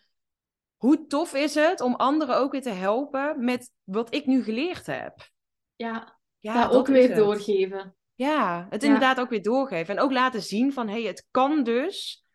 [0.86, 4.86] hoe tof is het om anderen ook weer te helpen met wat ik nu geleerd
[4.86, 5.30] heb?
[5.76, 7.18] Ja, Ja, dat ook weer het.
[7.18, 7.96] doorgeven.
[8.16, 8.88] Ja, het Ja.
[8.88, 9.98] inderdaad ook weer doorgeven.
[9.98, 12.26] En ook laten zien van, hé, hey, het kan dus.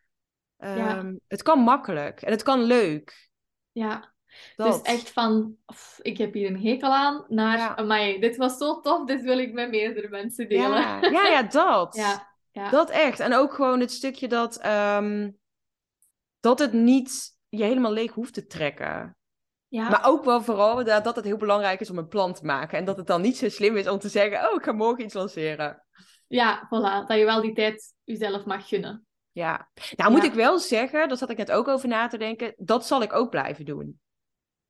[0.57, 0.97] Ja.
[0.97, 3.31] Ehm, Het kan makkelijk en het kan leuk.
[3.73, 4.13] Ja,
[4.57, 4.73] Dat.
[4.73, 7.77] dus echt van, "Pff, ik heb hier een hekel aan, naar, Ja.
[7.77, 10.71] amai, dit was zo tof, dit wil ik met meerdere mensen delen.
[10.71, 11.95] Ja, ja, ja, dat.
[11.97, 12.71] Ja, ja.
[12.71, 13.21] Dat echt.
[13.21, 15.31] En ook gewoon het stukje dat, ehm,
[16.41, 19.17] dat het niet je helemaal leeg hoeft te trekken.
[19.69, 19.89] ja.
[19.89, 22.79] Maar ook wel vooral dat, dat het heel belangrijk is om een plan te maken.
[22.79, 25.05] En dat het dan niet zo slim is om te zeggen, oh, ik ga morgen
[25.05, 25.85] iets lanceren.
[26.27, 29.05] ja, voilà, dat je wel die tijd jezelf mag gunnen.
[29.33, 29.71] Ja.
[29.97, 30.29] Nou moet Ja.
[30.29, 33.13] ik wel zeggen, daar zat ik net ook over na te denken, dat zal ik
[33.13, 34.01] ook blijven doen.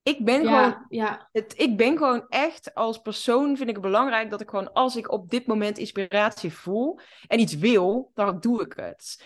[0.02, 4.30] Ik ben gewoon ja, Het, ik ben gewoon echt als persoon vind ik het belangrijk
[4.30, 8.62] dat ik gewoon als ik op dit moment inspiratie voel en iets wil, dan doe
[8.62, 9.24] ik het.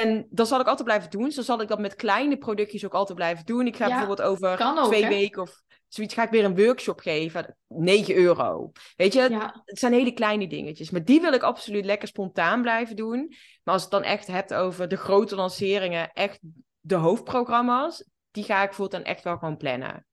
[0.00, 1.30] En dat zal ik altijd blijven doen.
[1.30, 3.66] Zo zal ik dat met kleine productjes ook altijd blijven doen.
[3.66, 5.08] Ik ga Ja, bijvoorbeeld over ook, twee hè?
[5.08, 7.56] weken of zoiets ga ik weer een workshop geven.
[7.68, 8.72] 9 euro.
[8.96, 10.90] Weet je, ja, het zijn hele kleine dingetjes.
[10.90, 13.34] Maar die wil ik absoluut lekker spontaan blijven doen.
[13.62, 16.38] Maar als het dan echt hebt over de grote lanceringen, echt
[16.80, 20.06] de hoofdprogramma's, die ga ik voortaan echt wel gewoon plannen.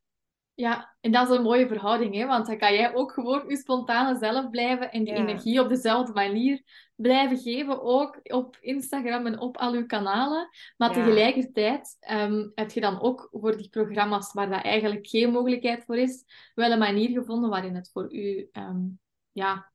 [0.54, 0.98] ja.
[1.02, 2.26] En dat is een mooie verhouding, hè?
[2.26, 5.20] want dan kan jij ook gewoon je spontane zelf blijven en die Ja.
[5.20, 6.62] energie op dezelfde manier
[7.02, 10.50] blijven geven, ook op Instagram en op al uw kanalen.
[10.78, 11.04] Maar Ja.
[11.04, 15.98] tegelijkertijd ehm, heb je dan ook voor die programma's waar dat eigenlijk geen mogelijkheid voor
[15.98, 16.24] is,
[16.56, 18.80] wel een manier gevonden waarin het voor u ehm,
[19.32, 19.72] ja,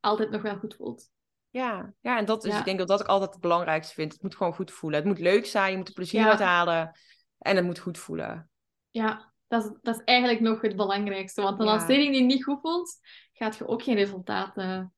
[0.00, 1.10] altijd nog wel goed voelt.
[1.50, 2.58] Ja, ja, en dat is, Ja.
[2.58, 4.12] ik denk dat dat ik altijd het belangrijkste vind.
[4.12, 4.98] Het moet gewoon goed voelen.
[4.98, 6.30] Het moet leuk zijn, je moet er plezier Ja.
[6.30, 6.98] uit halen.
[7.38, 8.50] En het moet goed voelen.
[8.90, 11.42] Ja, dat is, dat is eigenlijk nog het belangrijkste.
[11.42, 12.98] Want een lancering die niet goed voelt,
[13.32, 14.94] gaat je ook geen resultaten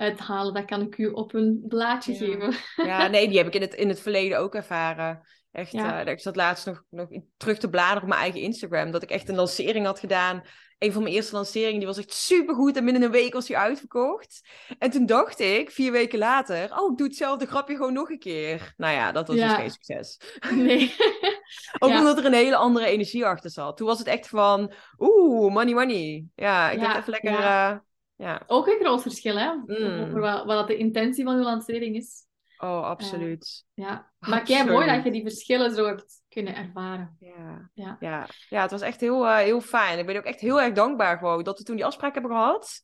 [0.00, 0.54] uithalen.
[0.54, 2.18] Dat kan ik u op een blaadje Ja.
[2.18, 2.54] geven.
[2.86, 5.20] Ja, nee, die heb ik in het, in het verleden ook ervaren.
[5.52, 6.00] Echt, ja.
[6.00, 8.90] ik zat laatst nog, nog terug te bladeren op mijn eigen Instagram.
[8.90, 10.42] Dat ik echt een lancering had gedaan
[10.80, 12.76] een van mijn eerste lanceringen, die was echt supergoed.
[12.76, 14.48] En binnen een week was hij uitverkocht.
[14.78, 18.18] En toen dacht ik, vier weken later, oh, ik doe hetzelfde grapje gewoon nog een
[18.18, 18.74] keer.
[18.76, 20.20] Nou ja, dat was dus geen succes.
[20.50, 20.94] Nee.
[21.78, 23.76] Ook omdat er een hele andere energie achter zat.
[23.76, 26.24] Toen was het echt van, oeh, money, money.
[26.34, 27.32] Ja, ik ja, even lekker...
[27.32, 27.76] Uh,
[28.20, 28.42] ja.
[28.46, 29.52] Ook een groot verschil, hè?
[29.52, 30.00] Mm.
[30.00, 32.28] Over wat, wat de intentie van je lancering is.
[32.58, 33.64] Oh, absoluut.
[33.74, 34.12] Uh, ja.
[34.18, 37.16] Maar kijk, mooi dat je die verschillen zo hebt kunnen ervaren.
[37.20, 37.96] Ja, ja.
[38.00, 38.26] ja.
[38.48, 39.98] ja het was echt heel, uh, heel fijn.
[39.98, 42.80] Ik ben ook echt heel erg dankbaar gewoon dat we toen die afspraak hebben gehad.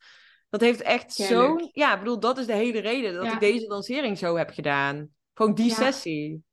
[0.51, 1.57] Dat heeft echt zo...
[1.72, 5.09] Ja, ik bedoel, dat is de hele reden dat ik deze lancering zo heb gedaan.
[5.34, 6.45] Gewoon die sessie.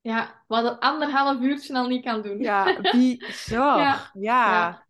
[0.00, 2.38] Ja, wat een anderhalf uurtje al niet kan doen.
[2.38, 3.80] Ja, bizar.
[3.80, 4.10] ja.
[4.12, 4.86] ja.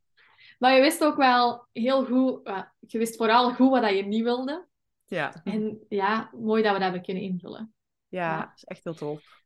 [0.61, 2.53] Maar je wist ook wel heel goed...
[2.79, 4.67] Je wist vooral goed wat je niet wilde.
[5.07, 5.41] Ja.
[5.45, 7.75] En ja, mooi dat we dat hebben kunnen invullen.
[8.09, 9.39] Ja, dat is echt heel tof.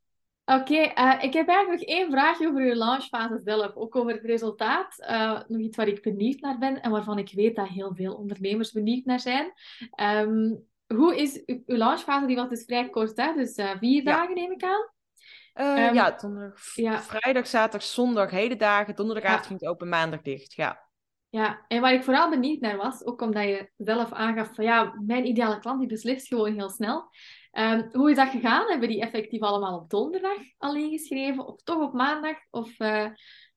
[0.44, 3.74] Oké, eh, ik heb eigenlijk nog één vraagje over uw launchfase zelf.
[3.74, 4.96] Ook over het resultaat.
[4.98, 8.14] Uh, nog iets waar ik benieuwd naar ben en waarvan ik weet dat heel veel
[8.14, 9.52] ondernemers benieuwd naar zijn.
[10.00, 12.26] Um, hoe is uw, uw, launchfase?
[12.26, 13.34] Die was dus vrij kort, hè?
[13.34, 14.92] Dus uh, vier dagen neem ik aan.
[15.54, 18.94] Um, ja, donderdag, ja, vrijdag, zaterdag, zondag, hele dagen.
[18.94, 19.48] Donderdagavond ja.
[19.48, 20.54] ging het open, maandag dicht.
[20.54, 20.83] Ja.
[21.34, 24.94] Ja, en waar ik vooral benieuwd naar was, ook omdat je zelf aangaf van ja,
[25.06, 27.08] mijn ideale klant die beslist gewoon heel snel.
[27.52, 28.70] Um, hoe is dat gegaan?
[28.70, 32.36] Hebben die effectief allemaal op donderdag alleen geschreven of toch op maandag?
[32.50, 33.06] Of uh,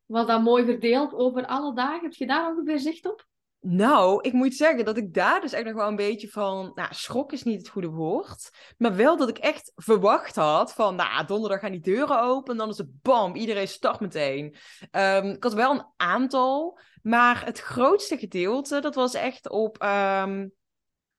[0.06, 2.04] was dat mooi verdeeld over alle dagen?
[2.04, 3.28] Heb je daar ongeveer zicht op?
[3.60, 6.72] Nou, ik moet zeggen dat ik daar dus echt nog wel een beetje van...
[6.76, 8.50] Nou, schrok is niet het goede woord.
[8.78, 10.96] Maar wel dat ik echt verwacht had van...
[10.96, 12.52] Nou, donderdag gaan die deuren open.
[12.52, 14.56] En dan is het bam, iedereen start meteen.
[14.92, 16.80] Um, ik had wel een aantal.
[17.02, 19.84] Maar het grootste gedeelte, dat was echt op...
[19.84, 20.52] Um,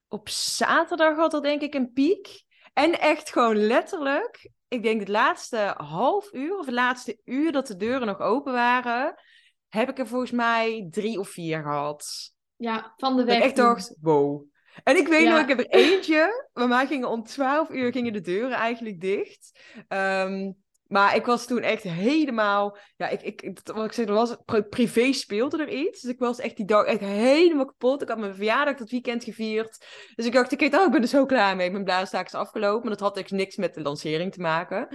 [0.08, 2.42] op zaterdag had er denk ik een piek.
[2.72, 7.66] En echt gewoon letterlijk, ik denk het laatste half uur of het laatste uur dat
[7.66, 9.14] de deuren nog open waren,
[9.68, 12.32] heb ik er volgens mij drie of vier gehad.
[12.56, 13.36] Ja, van de weg.
[13.36, 14.44] Ik echt dacht, wow.
[14.84, 18.12] En ik weet nog, ik heb er eentje, bij mij gingen om 12 uur gingen
[18.12, 19.60] de deuren eigenlijk dicht.
[19.88, 20.56] Um,
[20.88, 22.78] maar ik was toen echt helemaal.
[22.96, 24.36] Ja, ik, ik, wat ik zeg, er was,
[24.68, 26.00] privé speelde er iets.
[26.00, 28.02] Dus ik was echt die dag echt helemaal kapot.
[28.02, 29.86] Ik had mijn verjaardag dat weekend gevierd.
[30.14, 31.70] Dus ik dacht, ik, oh, ik ben er zo klaar mee.
[31.70, 32.80] Mijn blaasstaak is afgelopen.
[32.80, 34.88] Maar dat had echt niks met de lancering te maken.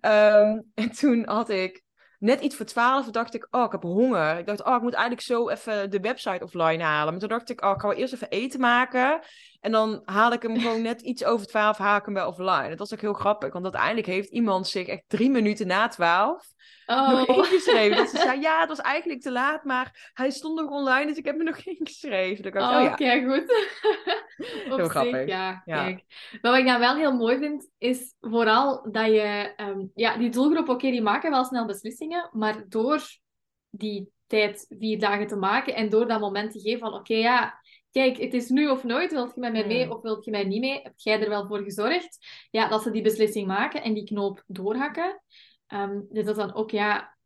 [0.00, 1.82] Um, en toen had ik
[2.20, 4.38] net iets voor twaalf dacht ik, oh, ik heb honger.
[4.38, 7.10] Ik dacht, oh, ik moet eigenlijk zo even de website offline halen.
[7.10, 9.20] Maar toen dacht ik, oh, ik ga wel eerst even eten maken.
[9.60, 12.68] En dan haal ik hem gewoon net iets over twaalf, ik hem bij offline.
[12.68, 16.52] Dat was ook heel grappig, want uiteindelijk heeft iemand zich echt drie minuten na twaalf
[16.86, 17.10] oh.
[17.10, 17.96] nog ingeschreven.
[17.96, 21.16] Dat ze zei, ja, het was eigenlijk te laat, maar hij stond nog online, dus
[21.16, 22.52] ik heb me nog ingeschreven.
[22.52, 22.92] Dan oh, oh ja.
[22.92, 23.74] Oké, goed.
[24.76, 25.26] heel grappig.
[25.26, 25.84] ja, ja.
[25.84, 26.04] Kijk.
[26.40, 29.52] Maar wat ik nou wel heel mooi vind, is vooral dat je...
[29.56, 33.02] Um, ja, die doelgroep, oké, die maken wel snel beslissingen, maar door
[33.70, 37.60] die tijd vier dagen te maken en door dat moment te geven van, oké, ja
[37.90, 40.44] kijk, het is nu of nooit, wilt je met mij mee of wilt je mij
[40.44, 40.82] niet mee?
[40.82, 42.18] Heb jij er wel voor gezorgd?
[42.50, 45.22] Ja, dat ze die beslissing maken en die knoop doorhakken.
[45.68, 47.16] Um, dus dat is dan ook ja,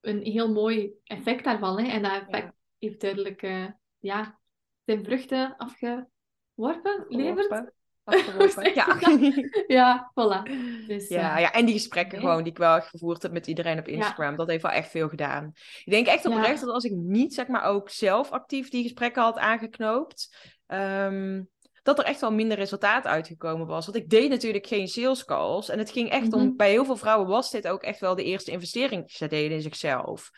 [0.00, 1.80] een heel mooi effect daarvan.
[1.80, 1.88] Hè?
[1.88, 3.66] En dat effect heeft duidelijk uh,
[3.98, 4.40] ja,
[4.84, 7.72] zijn vruchten afgeworpen, levert.
[8.74, 8.98] Ja.
[9.66, 10.50] ja, voilà.
[10.86, 13.78] Dus, ja, uh, ja, en die gesprekken gewoon die ik wel gevoerd heb met iedereen
[13.78, 14.36] op Instagram.
[14.36, 15.52] Dat heeft wel echt veel gedaan.
[15.84, 19.22] Ik denk echt oprecht dat als ik niet, zeg maar, ook zelf actief die gesprekken
[19.22, 20.50] had aangeknoopt...
[20.66, 21.50] Um,
[21.82, 23.86] dat er echt wel minder resultaat uitgekomen was.
[23.86, 25.68] Want ik deed natuurlijk geen sales calls.
[25.68, 26.44] En het ging echt om...
[26.44, 26.56] Mhm.
[26.56, 29.56] Bij heel veel vrouwen was dit ook echt wel de eerste investering die ze deden
[29.56, 30.30] in zichzelf.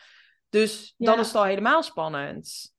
[0.49, 2.73] Dus dan is het al helemaal spannend.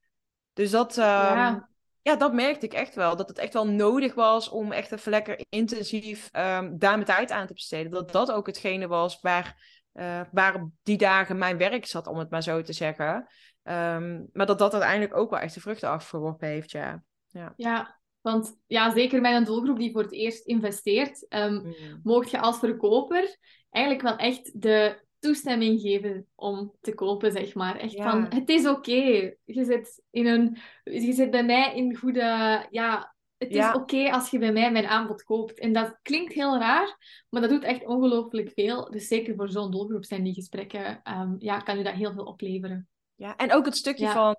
[0.53, 0.97] Dus dat...
[0.97, 1.73] Um,
[2.05, 3.15] ja dat merkte ik echt wel.
[3.15, 7.31] Dat het echt wel nodig was om echt even lekker intensief um, daar mijn tijd
[7.31, 7.91] aan te besteden.
[7.91, 12.29] Dat dat ook hetgene was waar, uh, waar die dagen mijn werk zat, om het
[12.29, 13.27] maar zo te zeggen.
[13.63, 17.03] Um, maar dat dat uiteindelijk ook wel echt de vruchten afgeworpen heeft, ja.
[17.27, 22.31] Ja, ja want ja, zeker met een doelgroep die voor het eerst investeert, um, mocht
[22.31, 23.37] je als verkoper
[23.69, 27.75] eigenlijk wel echt de toestemming geven om te kopen, zeg maar.
[27.77, 29.33] Echt van, het is oké.
[29.45, 30.57] Je zit in een...
[30.83, 32.65] Je zit bij mij in goede...
[32.69, 35.59] Ja, het is oké als je bij mij mijn aanbod koopt.
[35.59, 36.97] En dat klinkt heel raar,
[37.29, 38.91] maar dat doet echt ongelooflijk veel.
[38.91, 41.01] Dus zeker voor zo'n doelgroep zijn die gesprekken...
[41.03, 42.87] Um, ja, kan je dat heel veel opleveren.
[43.15, 44.35] Ja, en ook het stukje van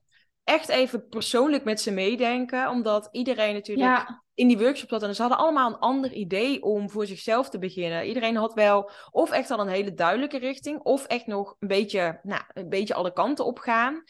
[0.47, 2.69] echt even persoonlijk met ze meedenken.
[2.69, 5.03] Omdat iedereen natuurlijk in die workshop zat.
[5.03, 8.07] En ze hadden allemaal een ander idee om voor zichzelf te beginnen.
[8.07, 10.81] Iedereen had wel of echt al een hele duidelijke richting.
[10.81, 13.95] Of echt nog een beetje, nou, een beetje alle kanten op gaan.
[13.95, 14.01] Uh,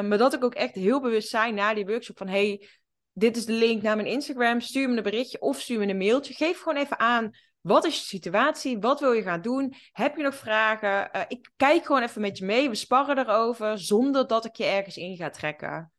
[0.00, 2.28] maar dat ik ook echt heel bewust zijn na die workshop van...
[2.28, 2.68] Hey,
[3.12, 4.60] dit is de link naar mijn Instagram.
[4.60, 6.34] Stuur me een berichtje of stuur me een mailtje.
[6.34, 7.30] Geef gewoon even aan
[7.66, 8.78] Wat is je situatie?
[8.78, 9.74] Wat wil je gaan doen?
[9.92, 11.08] Heb je nog vragen?
[11.16, 12.68] Uh, ik kijk gewoon even met je mee.
[12.68, 15.92] We sparren erover zonder dat ik je ergens in ga trekken.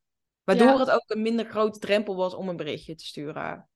[0.44, 3.70] Waardoor het ook een minder grote drempel was om een berichtje te sturen.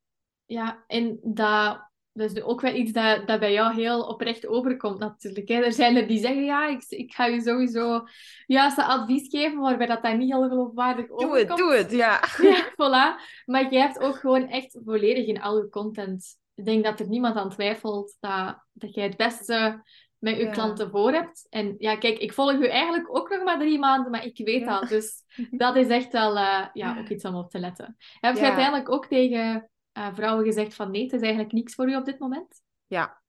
[0.46, 5.00] Ja, en dat, dat is ook wel iets dat, dat bij jou heel oprecht overkomt
[5.00, 5.48] natuurlijk.
[5.48, 5.56] Hè.
[5.56, 8.04] Er zijn er die zeggen, ja, ik, ik ga je sowieso
[8.46, 11.32] juiste advies geven, waarbij dat daar niet heel geloofwaardig overkomt.
[11.32, 12.24] Doe het, doe het, ja.
[12.52, 13.22] Ja, voilà.
[13.46, 16.40] Maar je hebt ook gewoon echt volledig in al je content.
[16.62, 19.84] Ik denk dat er niemand aan twijfelt dat, dat jij het beste
[20.18, 21.48] met je klanten voor hebt.
[21.50, 24.66] En ja, kijk, ik volg u eigenlijk ook nog maar drie maanden, maar ik weet
[24.66, 24.90] dat.
[24.90, 27.98] Dus dat is echt wel uh, ja, ook iets om op te letten.
[28.20, 31.90] Heb je uiteindelijk ook tegen uh, vrouwen gezegd van nee, het is eigenlijk niks voor
[31.90, 32.62] u op dit moment?
[32.88, 33.22] Ja.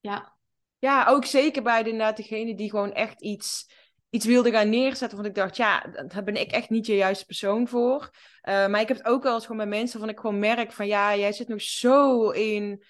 [0.00, 0.34] Ja.
[0.78, 3.70] Ja, ook zeker bij de, inderdaad degene die gewoon echt iets,
[4.16, 5.16] iets wilde gaan neerzetten.
[5.16, 8.10] Want ik dacht, ja, daar ben ik echt niet je juiste persoon voor.
[8.42, 10.72] Uh, maar ik heb het ook wel eens gewoon met mensen van ik gewoon merk
[10.72, 12.84] van ja, jij zit nog zo in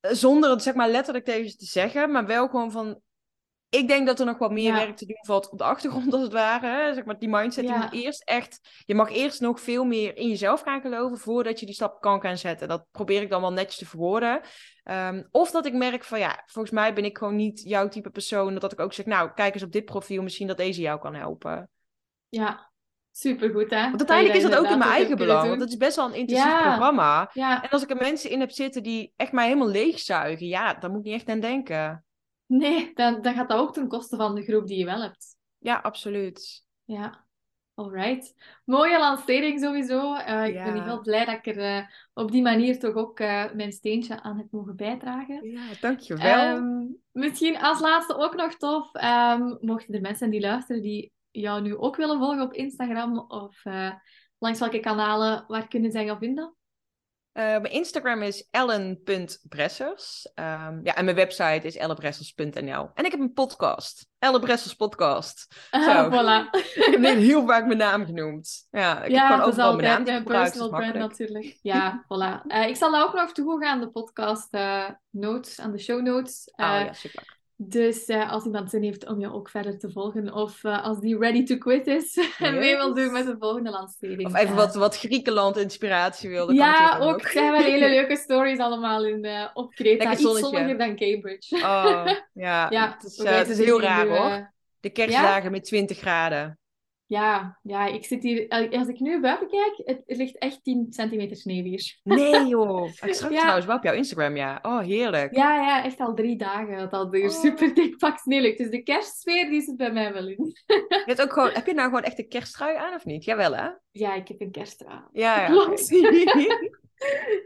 [0.00, 3.00] zonder het zeg maar letterlijk tegen ze te zeggen, maar wel gewoon van.
[3.74, 6.22] Ik denk dat er nog wat meer werk te doen valt op de achtergrond, als
[6.22, 6.94] het ware.
[6.94, 7.72] Zeg maar, die mindset, ja.
[7.72, 8.82] die moet eerst echt...
[8.86, 12.20] Je mag eerst nog veel meer in jezelf gaan geloven voordat je die stap kan
[12.20, 12.68] gaan zetten.
[12.68, 14.40] Dat probeer ik dan wel netjes te verwoorden.
[14.82, 18.10] Ehm, of dat ik merk van, ja, volgens mij ben ik gewoon niet jouw type
[18.10, 18.54] persoon.
[18.54, 21.14] Dat ik ook zeg, nou, kijk eens op dit profiel, misschien dat deze jou kan
[21.14, 21.70] helpen.
[22.28, 22.72] Ja,
[23.16, 23.82] Supergoed, hè?
[23.82, 25.48] Want uiteindelijk is dat ook in mijn eigen belang.
[25.48, 27.30] Want het is best wel een intensief programma.
[27.34, 30.90] En als ik er mensen in heb zitten die echt mij helemaal leegzuigen, ja, dan
[30.90, 32.04] moet ik niet echt aan denken.
[32.46, 35.36] Nee, dan, dan gaat dat ook ten koste van de groep die je wel hebt.
[35.58, 36.66] Ja, absoluut.
[36.84, 37.26] Ja,
[37.74, 38.34] alright.
[38.64, 40.14] Mooie lancering sowieso.
[40.14, 43.52] Uh, ik ben heel blij dat ik er uh, op die manier toch ook uh,
[43.52, 45.50] mijn steentje aan heb mogen bijdragen.
[45.50, 46.56] Ja, dankjewel.
[46.56, 51.62] Um, misschien als laatste ook nog tof, um, mochten er mensen die luisteren die jou
[51.62, 53.62] nu ook willen volgen op Instagram of
[54.38, 56.54] langs welke kanalen, waar kunnen zij jou vinden?
[57.34, 60.28] Uh, mijn Instagram is ellen.bressers.
[60.34, 62.90] Um, ja, en mijn website is ellebressers.nl.
[62.94, 64.06] En ik heb een podcast.
[64.18, 65.66] Elle Bressers Podcast.
[65.70, 66.50] Ah, voilà.
[66.74, 68.66] ik heb heel vaak mijn naam genoemd.
[68.70, 70.52] Ja, ik ja, heb gewoon overal mijn naam gebruikt.
[70.52, 71.58] personal brand natuurlijk.
[71.62, 72.46] Ja, voilà.
[72.46, 76.02] Uh, ik zal dat ook nog toevoegen aan de podcast uh, notes, aan de show
[76.02, 76.50] notes.
[76.56, 77.33] oh ja, super.
[77.56, 81.00] Dus uh, als iemand zin heeft om je ook verder te volgen, of uh, als
[81.00, 84.26] die ready to quit is en mee wil doen met de volgende lancering.
[84.26, 86.54] Of even wat, wat Griekenland-inspiratie wilde.
[86.54, 87.26] Ja, ook.
[87.26, 90.12] Ze hebben hele leuke stories allemaal in, uh, op Kreta.
[90.12, 91.56] Iets zonniger dan Cambridge.
[91.56, 92.70] Oh, ja.
[92.70, 94.52] ja het is, het is heel raar hoor.
[94.80, 96.58] De kerstdagen met 20 graden.
[97.06, 98.48] Ja, ja, ik zit hier...
[98.48, 101.98] Als ik nu buiten kijk, het, ligt echt 10 centimeter sneeuw hier.
[102.02, 102.88] Nee joh.
[103.02, 103.38] Ik zag ja.
[103.38, 104.58] trouwens wel op jouw Instagram, ja.
[104.62, 105.36] Oh, heerlijk.
[105.36, 107.28] Ja, ja, echt al drie dagen dat al oh.
[107.28, 108.58] super dik pak sneeuw ligt.
[108.58, 110.56] Dus de kerstsfeer, die zit bij mij wel in.
[110.66, 113.24] Je hebt ook gewoon, heb je nou gewoon echt een kersttrui aan of niet?
[113.24, 113.68] Jawel hè?
[113.90, 115.08] Ja, ik heb een kersttrui aan.
[115.12, 115.46] Ja, ja.
[115.46, 115.88] Klopt.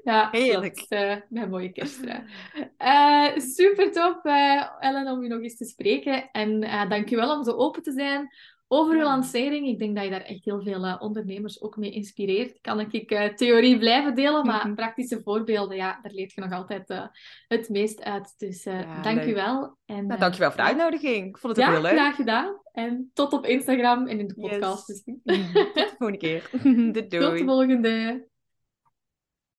[0.03, 0.87] ja, heerlijk.
[0.89, 2.25] Uh, mijn mooie kersttrui.
[2.79, 6.31] Uh, super top, uh, Ellen, om je nog eens te spreken.
[6.31, 8.29] En uh, dankjewel om zo open te zijn
[8.69, 11.91] over je lancering, ik denk dat je daar echt heel veel uh, ondernemers ook mee
[11.91, 12.61] inspireert.
[12.61, 14.75] Kan ik uh, theorie blijven delen, maar mhm.
[14.75, 17.07] praktische voorbeelden, ja, daar leert je nog altijd uh,
[17.49, 18.35] het meest uit.
[18.39, 19.77] Dus ja, dank je wel.
[19.87, 21.27] En, nou, dank je wel voor de uitnodiging.
[21.27, 21.93] Ik vond het ook heel leuk.
[21.93, 22.61] graag gedaan.
[22.73, 24.89] En tot op Instagram en in de podcast.
[24.89, 25.03] Yes.
[25.53, 26.51] tot de volgende keer.
[26.63, 26.93] doei.
[26.93, 28.27] Tot de volgende.